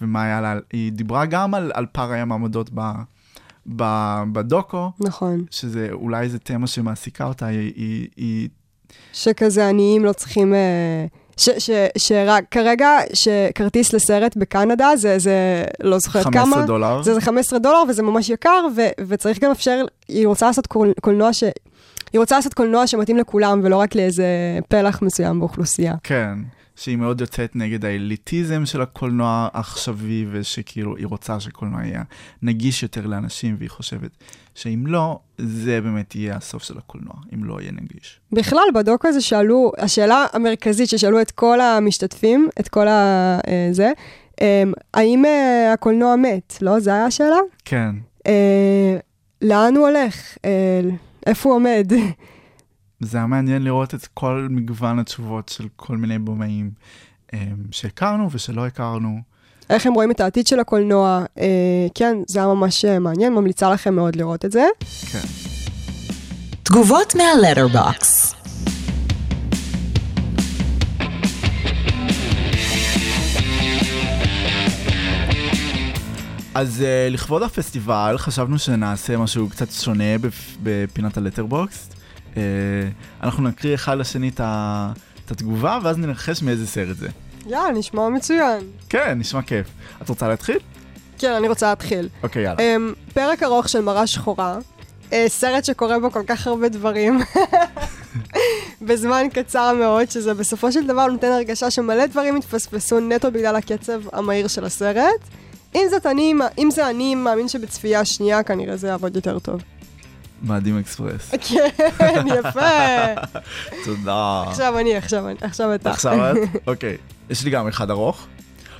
ומה 0.00 0.22
היה 0.22 0.40
לה, 0.40 0.58
היא 0.72 0.92
דיברה 0.92 1.26
גם 1.26 1.54
על, 1.54 1.70
על 1.74 1.86
פערי 1.92 2.20
המעמדות 2.20 2.70
ב, 2.74 2.80
ב, 3.76 3.84
בדוקו, 4.32 4.92
נכון. 5.00 5.44
שזה 5.50 5.88
אולי 5.92 6.22
איזה 6.22 6.38
תמה 6.38 6.66
שמעסיקה 6.66 7.24
אותה, 7.24 7.46
היא, 7.46 7.72
היא, 7.76 8.08
היא 8.16 8.48
שכזה 9.12 9.68
עניים 9.68 10.04
לא 10.04 10.12
צריכים... 10.12 10.54
אה, 10.54 11.06
ש, 11.36 11.50
ש, 11.58 11.70
שרק 11.98 12.44
כרגע, 12.50 12.98
שכרטיס 13.12 13.92
לסרט 13.92 14.36
בקנדה 14.36 14.96
זה, 14.96 15.18
זה 15.18 15.64
לא 15.82 15.98
זוכרת 15.98 16.24
15 16.24 16.44
כמה, 16.44 16.66
דולר. 16.66 17.02
זה, 17.02 17.14
זה 17.14 17.20
15 17.20 17.58
דולר 17.58 17.82
וזה 17.88 18.02
ממש 18.02 18.28
יקר, 18.28 18.66
ו, 18.76 18.82
וצריך 19.08 19.38
גם 19.38 19.48
לאפשר, 19.48 19.84
היא 20.08 20.26
רוצה 20.26 20.46
לעשות 20.46 20.66
קול, 20.66 20.92
קולנוע 21.00 21.32
ש... 21.32 21.44
היא 22.12 22.20
רוצה 22.20 22.36
לעשות 22.36 22.54
קולנוע 22.54 22.86
שמתאים 22.86 23.16
לכולם, 23.16 23.60
ולא 23.64 23.76
רק 23.76 23.94
לאיזה 23.94 24.26
פלח 24.68 25.02
מסוים 25.02 25.40
באוכלוסייה. 25.40 25.94
כן, 26.02 26.34
שהיא 26.76 26.96
מאוד 26.96 27.20
יוצאת 27.20 27.56
נגד 27.56 27.84
האליטיזם 27.84 28.66
של 28.66 28.82
הקולנוע 28.82 29.48
העכשווי, 29.52 30.26
ושכאילו 30.30 30.96
היא 30.96 31.06
רוצה 31.06 31.40
שקולנוע 31.40 31.84
יהיה 31.84 32.02
נגיש 32.42 32.82
יותר 32.82 33.06
לאנשים, 33.06 33.56
והיא 33.58 33.70
חושבת 33.70 34.10
שאם 34.54 34.84
לא, 34.86 35.18
זה 35.38 35.80
באמת 35.80 36.14
יהיה 36.14 36.36
הסוף 36.36 36.62
של 36.62 36.78
הקולנוע, 36.78 37.14
אם 37.34 37.44
לא 37.44 37.60
יהיה 37.60 37.72
נגיש. 37.72 38.20
בכלל, 38.32 38.64
בדוק 38.74 39.06
הזה 39.06 39.20
שאלו, 39.20 39.72
השאלה 39.78 40.26
המרכזית 40.32 40.88
ששאלו 40.88 41.20
את 41.20 41.30
כל 41.30 41.60
המשתתפים, 41.60 42.48
את 42.60 42.68
כל 42.68 42.88
ה... 42.88 43.38
אה, 43.48 43.68
זה, 43.72 43.92
אה, 44.40 44.62
האם 44.94 45.24
אה, 45.24 45.72
הקולנוע 45.72 46.16
מת? 46.16 46.58
לא? 46.60 46.80
זו 46.80 46.90
הייתה 46.90 47.06
השאלה? 47.06 47.38
כן, 47.64 47.90
אה, 48.26 48.96
לאן 49.42 49.76
הוא 49.76 49.88
הולך? 49.88 50.36
איפה 51.26 51.48
הוא 51.48 51.56
עומד? 51.56 51.92
זה 53.04 53.18
היה 53.18 53.26
מעניין 53.26 53.62
לראות 53.64 53.94
את 53.94 54.08
כל 54.14 54.46
מגוון 54.50 54.98
התשובות 54.98 55.48
של 55.48 55.68
כל 55.76 55.96
מיני 55.96 56.18
במאים 56.18 56.70
אמ, 57.32 57.38
שהכרנו 57.70 58.28
ושלא 58.32 58.66
הכרנו. 58.66 59.18
איך 59.70 59.86
הם 59.86 59.94
רואים 59.94 60.10
את 60.10 60.20
העתיד 60.20 60.46
של 60.46 60.60
הקולנוע, 60.60 61.24
אה, 61.38 61.46
כן, 61.94 62.16
זה 62.26 62.38
היה 62.38 62.48
ממש 62.48 62.84
אה, 62.84 62.98
מעניין, 62.98 63.34
ממליצה 63.34 63.70
לכם 63.70 63.94
מאוד 63.94 64.16
לראות 64.16 64.44
את 64.44 64.52
זה. 64.52 64.66
כן. 65.12 65.18
תגובות 66.62 67.14
מהלטרבוקס. 67.14 68.34
אז 76.54 76.82
אה, 76.82 77.08
לכבוד 77.10 77.42
הפסטיבל 77.42 78.14
חשבנו 78.18 78.58
שנעשה 78.58 79.16
משהו 79.16 79.48
קצת 79.48 79.70
שונה 79.70 80.04
בפינת 80.62 81.16
הלטרבוקס. 81.16 81.93
Uh, 82.34 82.36
אנחנו 83.22 83.48
נקריא 83.48 83.74
אחד 83.74 83.98
לשני 83.98 84.28
את 84.28 85.30
התגובה 85.30 85.78
ואז 85.82 85.98
ננחש 85.98 86.42
מאיזה 86.42 86.66
סרט 86.66 86.96
זה. 86.96 87.08
יאללה, 87.46 87.72
נשמע 87.72 88.08
מצוין. 88.08 88.60
כן, 88.88 89.18
נשמע 89.18 89.42
כיף. 89.42 89.66
את 90.02 90.08
רוצה 90.08 90.28
להתחיל? 90.28 90.58
כן, 91.18 91.32
אני 91.32 91.48
רוצה 91.48 91.68
להתחיל. 91.68 92.08
אוקיי, 92.22 92.42
יאללה. 92.42 92.58
אמ, 92.60 92.92
פרק 93.14 93.42
ארוך 93.42 93.68
של 93.68 93.80
מראה 93.80 94.06
שחורה, 94.06 94.58
אה, 95.12 95.24
סרט 95.28 95.64
שקורה 95.64 95.98
בו 95.98 96.10
כל 96.10 96.22
כך 96.26 96.46
הרבה 96.46 96.68
דברים, 96.68 97.20
בזמן 98.86 99.26
קצר 99.32 99.74
מאוד, 99.78 100.10
שזה 100.10 100.34
בסופו 100.34 100.72
של 100.72 100.86
דבר 100.86 101.06
נותן 101.06 101.26
הרגשה 101.32 101.70
שמלא 101.70 102.06
דברים 102.06 102.36
התפספסו 102.36 103.00
נטו 103.00 103.30
בגלל 103.30 103.56
הקצב 103.56 104.00
המהיר 104.12 104.48
של 104.48 104.64
הסרט. 104.64 105.20
אם, 105.74 105.86
זאת 105.90 106.06
אני, 106.06 106.34
אם 106.58 106.70
זה 106.70 106.90
אני 106.90 107.14
מאמין 107.14 107.48
שבצפייה 107.48 108.04
שנייה 108.04 108.42
כנראה 108.42 108.76
זה 108.76 108.88
יעבוד 108.88 109.16
יותר 109.16 109.38
טוב. 109.38 109.60
מאדים 110.42 110.78
אקספרס. 110.78 111.30
כן, 111.98 112.26
יפה. 112.26 112.70
תודה. 113.84 114.44
עכשיו 114.46 114.78
אני, 114.78 114.96
עכשיו 114.96 115.28
אני, 115.28 115.36
עכשיו 115.40 115.74
אתה. 115.74 115.90
עכשיו 115.90 116.32
את? 116.32 116.36
אוקיי. 116.66 116.96
יש 117.30 117.44
לי 117.44 117.50
גם 117.50 117.68
אחד 117.68 117.90
ארוך. 117.90 118.26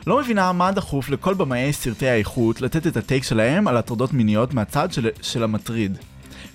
לא 0.07 0.21
מבינה 0.21 0.53
מה 0.53 0.73
דחוף 0.73 1.09
לכל 1.09 1.35
במאי 1.35 1.73
סרטי 1.73 2.09
האיכות 2.09 2.61
לתת 2.61 2.87
את 2.87 2.97
הטייק 2.97 3.25
שלהם 3.25 3.69
על 3.69 3.77
הטרדות 3.77 4.13
מיניות 4.13 4.55
מהצד 4.55 4.93
של, 4.93 5.09
של 5.23 5.43
המטריד. 5.43 5.99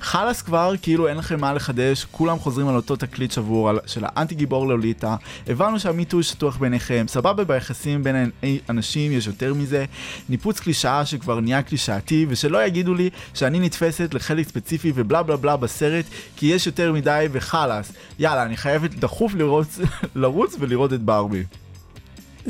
חלאס 0.01 0.41
כבר, 0.41 0.73
כאילו 0.81 1.07
אין 1.07 1.17
לכם 1.17 1.39
מה 1.39 1.53
לחדש, 1.53 2.05
כולם 2.11 2.39
חוזרים 2.39 2.67
על 2.67 2.75
אותו 2.75 2.95
תקליט 2.95 3.31
שבור 3.31 3.69
על, 3.69 3.79
של 3.85 4.03
האנטי 4.05 4.35
גיבור 4.35 4.67
לוליטה, 4.67 5.15
הבנו 5.47 5.79
שהמיטו 5.79 6.23
שטוח 6.23 6.57
ביניכם, 6.57 7.05
סבבה 7.07 7.43
ביחסים 7.43 8.03
בין 8.03 8.31
אנשים 8.69 9.11
יש 9.11 9.27
יותר 9.27 9.53
מזה, 9.53 9.85
ניפוץ 10.29 10.59
קלישאה 10.59 11.05
שכבר 11.05 11.39
נהיה 11.39 11.61
קלישאתי, 11.61 12.25
ושלא 12.29 12.65
יגידו 12.65 12.93
לי 12.93 13.09
שאני 13.33 13.59
נתפסת 13.59 14.13
לחלק 14.13 14.47
ספציפי 14.47 14.91
ובלה 14.95 15.23
בלה 15.23 15.37
בלה 15.37 15.57
בסרט, 15.57 16.05
כי 16.35 16.45
יש 16.45 16.67
יותר 16.67 16.93
מדי 16.93 17.27
וחלאס. 17.31 17.91
יאללה, 18.19 18.43
אני 18.43 18.57
חייבת 18.57 18.91
דחוף 18.91 19.33
לרוץ, 19.35 19.79
לרוץ 20.15 20.55
ולראות 20.59 20.93
את 20.93 21.01
ברבי. 21.01 21.43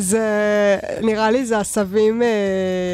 זה, 0.01 0.27
נראה 1.01 1.31
לי 1.31 1.45
זה 1.45 1.59
עשבים 1.59 2.21
אה, 2.21 2.27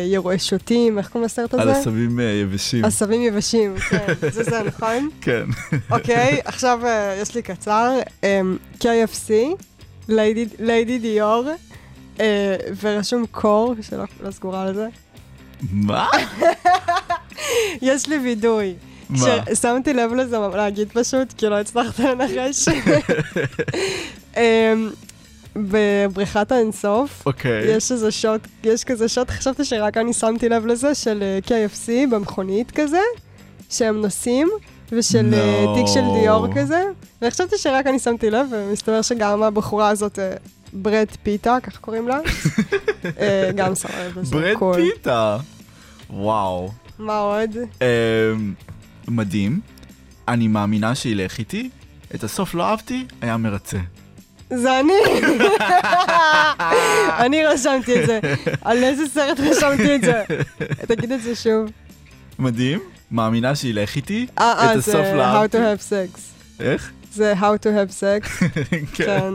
ירושוטים, 0.07 0.97
איך 0.97 1.07
קוראים 1.09 1.25
לסרט 1.25 1.53
הזה? 1.53 1.61
על 1.63 1.69
עשבים 1.69 2.19
אה, 2.19 2.25
יבשים. 2.25 2.85
עשבים 2.85 3.21
יבשים, 3.21 3.75
כן, 3.89 4.13
זה 4.31 4.43
זה, 4.43 4.63
נכון? 4.63 5.09
כן. 5.21 5.43
אוקיי, 5.91 6.39
עכשיו 6.45 6.79
אה, 6.85 7.17
יש 7.21 7.35
לי 7.35 7.41
קצר. 7.41 7.99
אמ, 8.23 8.57
KFC, 8.79 9.31
ליידי- 10.09 10.99
דיור, 10.99 11.45
אה, 12.19 12.55
ורשום 12.81 13.25
קור, 13.31 13.75
שלא 13.81 14.03
לא 14.23 14.31
סגורה 14.31 14.61
על 14.63 14.73
זה. 14.75 14.87
מה? 15.71 16.07
יש 17.81 18.07
לי 18.09 18.17
וידוי. 18.17 18.73
מה? 19.09 19.17
ששמתי 19.53 19.93
לב 19.93 20.13
לזה 20.13 20.37
להגיד 20.55 20.87
פשוט, 20.93 21.33
כי 21.37 21.45
לא 21.45 21.59
הצלחת 21.59 21.99
לנחש. 21.99 22.65
בבריכת 25.55 26.51
האינסוף, 26.51 27.25
אוקיי. 27.25 27.75
יש 27.75 27.91
איזה 27.91 28.11
שוט, 28.11 28.41
יש 28.63 28.83
כזה 28.83 29.07
שוט, 29.09 29.29
חשבתי 29.29 29.65
שרק 29.65 29.97
אני 29.97 30.13
שמתי 30.13 30.49
לב 30.49 30.65
לזה, 30.65 30.95
של 30.95 31.23
אה, 31.23 31.39
KFC 31.47 32.11
במכונית 32.11 32.71
כזה, 32.71 32.99
שהם 33.69 34.01
נוסעים, 34.01 34.49
ושל 34.91 35.33
אה, 35.33 35.63
No. 35.65 35.77
תיק 35.77 35.85
של 35.93 36.03
דיור 36.19 36.47
כזה, 36.55 36.83
וחשבתי 37.21 37.57
שרק 37.57 37.87
אני 37.87 37.99
שמתי 37.99 38.29
לב, 38.29 38.47
ומסתבר 38.51 39.01
שגם 39.01 39.43
הבחורה 39.43 39.89
הזאת, 39.89 40.19
אה, 40.19 40.33
ברד 40.73 41.07
פיתה, 41.23 41.57
ככה 41.63 41.77
קוראים 41.77 42.07
לה, 42.07 42.19
גם 43.55 43.75
שמה 43.75 43.91
לב 44.05 44.19
לזה. 44.19 44.35
ברד. 44.35 44.75
פיתה. 44.75 45.37
וואו. 46.09 46.71
מה 46.99 47.17
עוד? 47.17 47.49
אמ, 47.81 48.53
מדהים. 49.07 49.59
אני 50.27 50.47
מאמינה 50.47 50.95
שילך 50.95 51.37
איתי. 51.39 51.69
את 52.15 52.23
הסוף 52.23 52.53
לא 52.53 52.63
אהבתי, 52.63 53.05
היה 53.21 53.37
מרצה. 53.37 53.77
זה 54.49 54.79
אני! 54.79 54.93
אני 57.25 57.45
רשמתי 57.45 58.01
את 58.01 58.05
זה. 58.05 58.19
על 58.61 58.83
איזה 58.83 59.03
סרט 59.13 59.39
רשמתי 59.39 59.95
את 59.95 60.01
זה? 60.01 60.23
תגיד 60.87 61.11
את 61.11 61.21
זה 61.21 61.35
שוב. 61.35 61.69
מדהים. 62.39 62.79
מאמינה 63.11 63.55
שילך 63.55 63.95
איתי. 63.95 64.27
אה, 64.39 64.53
את 64.53 64.57
אה, 64.59 64.71
הסוף 64.71 64.93
זה 64.93 65.33
How 65.33 65.51
to 65.51 65.55
have 65.55 65.89
sex. 65.89 66.19
איך? 66.59 66.91
זה 67.13 67.33
How 67.39 67.43
to 67.43 67.65
have 67.65 68.01
sex. 68.01 68.29
כן. 68.69 68.93
כן. 68.93 69.33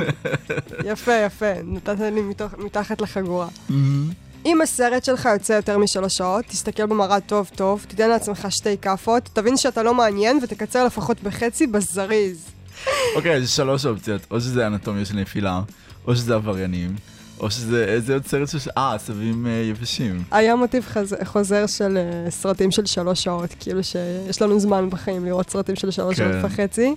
יפה, 0.84 1.14
יפה. 1.14 1.52
נתת 1.64 2.00
לי 2.00 2.22
מתחת 2.58 3.00
לחגורה. 3.00 3.48
מהמם. 3.68 4.10
אם 4.46 4.60
הסרט 4.60 5.04
שלך 5.04 5.28
יוצא 5.32 5.52
יותר 5.52 5.78
משלוש 5.78 6.16
שעות, 6.16 6.44
תסתכל 6.44 6.86
במראה 6.86 7.20
טוב 7.20 7.50
טוב, 7.54 7.84
תיתן 7.88 8.08
לעצמך 8.08 8.46
שתי 8.50 8.76
כאפות, 8.82 9.28
תבין 9.32 9.56
שאתה 9.56 9.82
לא 9.82 9.94
מעניין 9.94 10.38
ותקצר 10.42 10.84
לפחות 10.84 11.22
בחצי 11.22 11.66
בזריז. 11.66 12.46
אוקיי, 13.16 13.36
יש 13.36 13.56
שלוש 13.56 13.86
אופציות. 13.86 14.26
או 14.30 14.40
שזה 14.40 14.66
אנטומיה 14.66 15.04
של 15.04 15.16
נפילה, 15.16 15.62
או 16.06 16.16
שזה 16.16 16.34
עבריינים, 16.34 16.96
או 17.40 17.50
שזה 17.50 17.84
איזה 17.84 18.14
עוד 18.14 18.26
סרט 18.26 18.48
של... 18.48 18.58
אה, 18.78 18.94
עשבים 18.94 19.46
אה, 19.46 19.52
יבשים. 19.52 20.22
היה 20.30 20.56
מוטיב. 20.56 20.86
חוזר 21.24 21.66
של 21.66 21.98
uh, 22.26 22.30
סרטים 22.30 22.70
של 22.70 22.86
שלוש 22.86 23.22
שעות, 23.22 23.50
כאילו 23.60 23.84
שיש 23.84 24.42
לנו 24.42 24.60
זמן 24.60 24.90
בחיים 24.90 25.24
לראות 25.24 25.50
סרטים 25.50 25.76
של 25.76 25.90
שלוש 25.90 26.20
כן. 26.20 26.32
שעות 26.32 26.44
וחצי. 26.44 26.94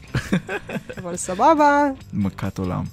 אבל 1.01 1.15
סבבה. 1.15 1.89
מכת 2.13 2.57
עולם. 2.57 2.83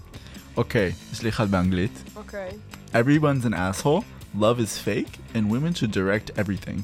אוקיי, 0.56 0.92
יש 1.12 1.22
לי 1.22 1.28
אחד 1.28 1.50
באנגלית. 1.50 2.02
אוקיי. 2.16 2.50
Everyone's 2.92 3.44
an 3.44 3.52
asshole, 3.52 4.02
love 4.38 4.58
is 4.58 4.78
fake, 4.86 5.34
and 5.34 5.50
women 5.50 5.74
should 5.74 5.92
direct 5.92 6.38
everything. 6.38 6.82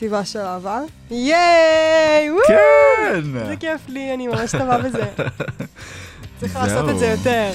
טבעה 0.00 0.24
של 0.24 0.38
אהבה. 0.38 0.80
ייי! 1.10 2.30
כן! 2.48 3.20
זה 3.46 3.56
כיף 3.60 3.80
לי, 3.88 4.14
אני 4.14 4.28
ממש 4.28 4.52
טובה 4.52 4.78
בזה. 4.78 5.04
צריך. 6.40 6.56
לעשות 6.56 6.90
את 6.90 6.98
זה 6.98 7.06
יותר. 7.06 7.50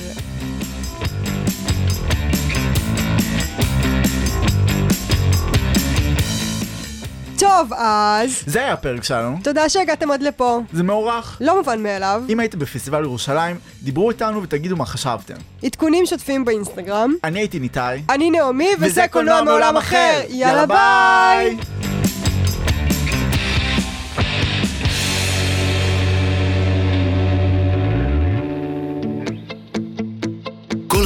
טוב, 7.39 7.73
אז 7.77 8.43
זה 8.45 8.59
היה 8.59 8.73
הפרק 8.73 9.03
שלנו. 9.03 9.37
תודה 9.43 9.69
שהגעתם 9.69 10.11
עד 10.11 10.21
לפה. 10.23 10.59
זה 10.73 10.83
מוערך. 10.83 11.37
לא 11.41 11.57
מובן 11.57 11.83
מאליו. 11.83 12.23
אם 12.29 12.39
הייתם 12.39 12.59
בפסטיבל 12.59 13.03
ירושלים, 13.03 13.57
דיברו 13.81 14.09
איתנו 14.09 14.43
ותגידו 14.43 14.75
מה 14.75 14.85
חשבתם. 14.85 15.35
עדכונים 15.63 16.05
שוטפים 16.05 16.45
באינסטגרם. 16.45 17.13
אני 17.23 17.39
הייתי 17.39 17.59
ניתאי. 17.59 18.01
אני 18.09 18.29
נעמי, 18.29 18.69
וזה 18.79 19.05
קולנוע 19.11 19.41
מעולם 19.41 19.77
אחר. 19.77 20.21
יאללה 20.29 20.65
ביי! 20.65 21.57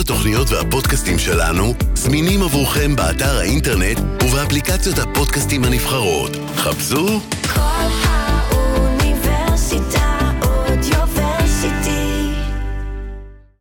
התוכניות 0.07 0.49
והפודקאסטים 0.51 1.19
שלנו 1.19 1.73
זמינים 1.93 2.41
עבורכם 2.43 2.95
באתר 2.95 3.37
האינטרנט 3.37 3.99
ובאפליקציות 4.23 4.99
הפודקאסטים 4.99 5.63
הנבחרות. 5.63 6.31
חפשו 6.55 7.19
כל 7.53 8.06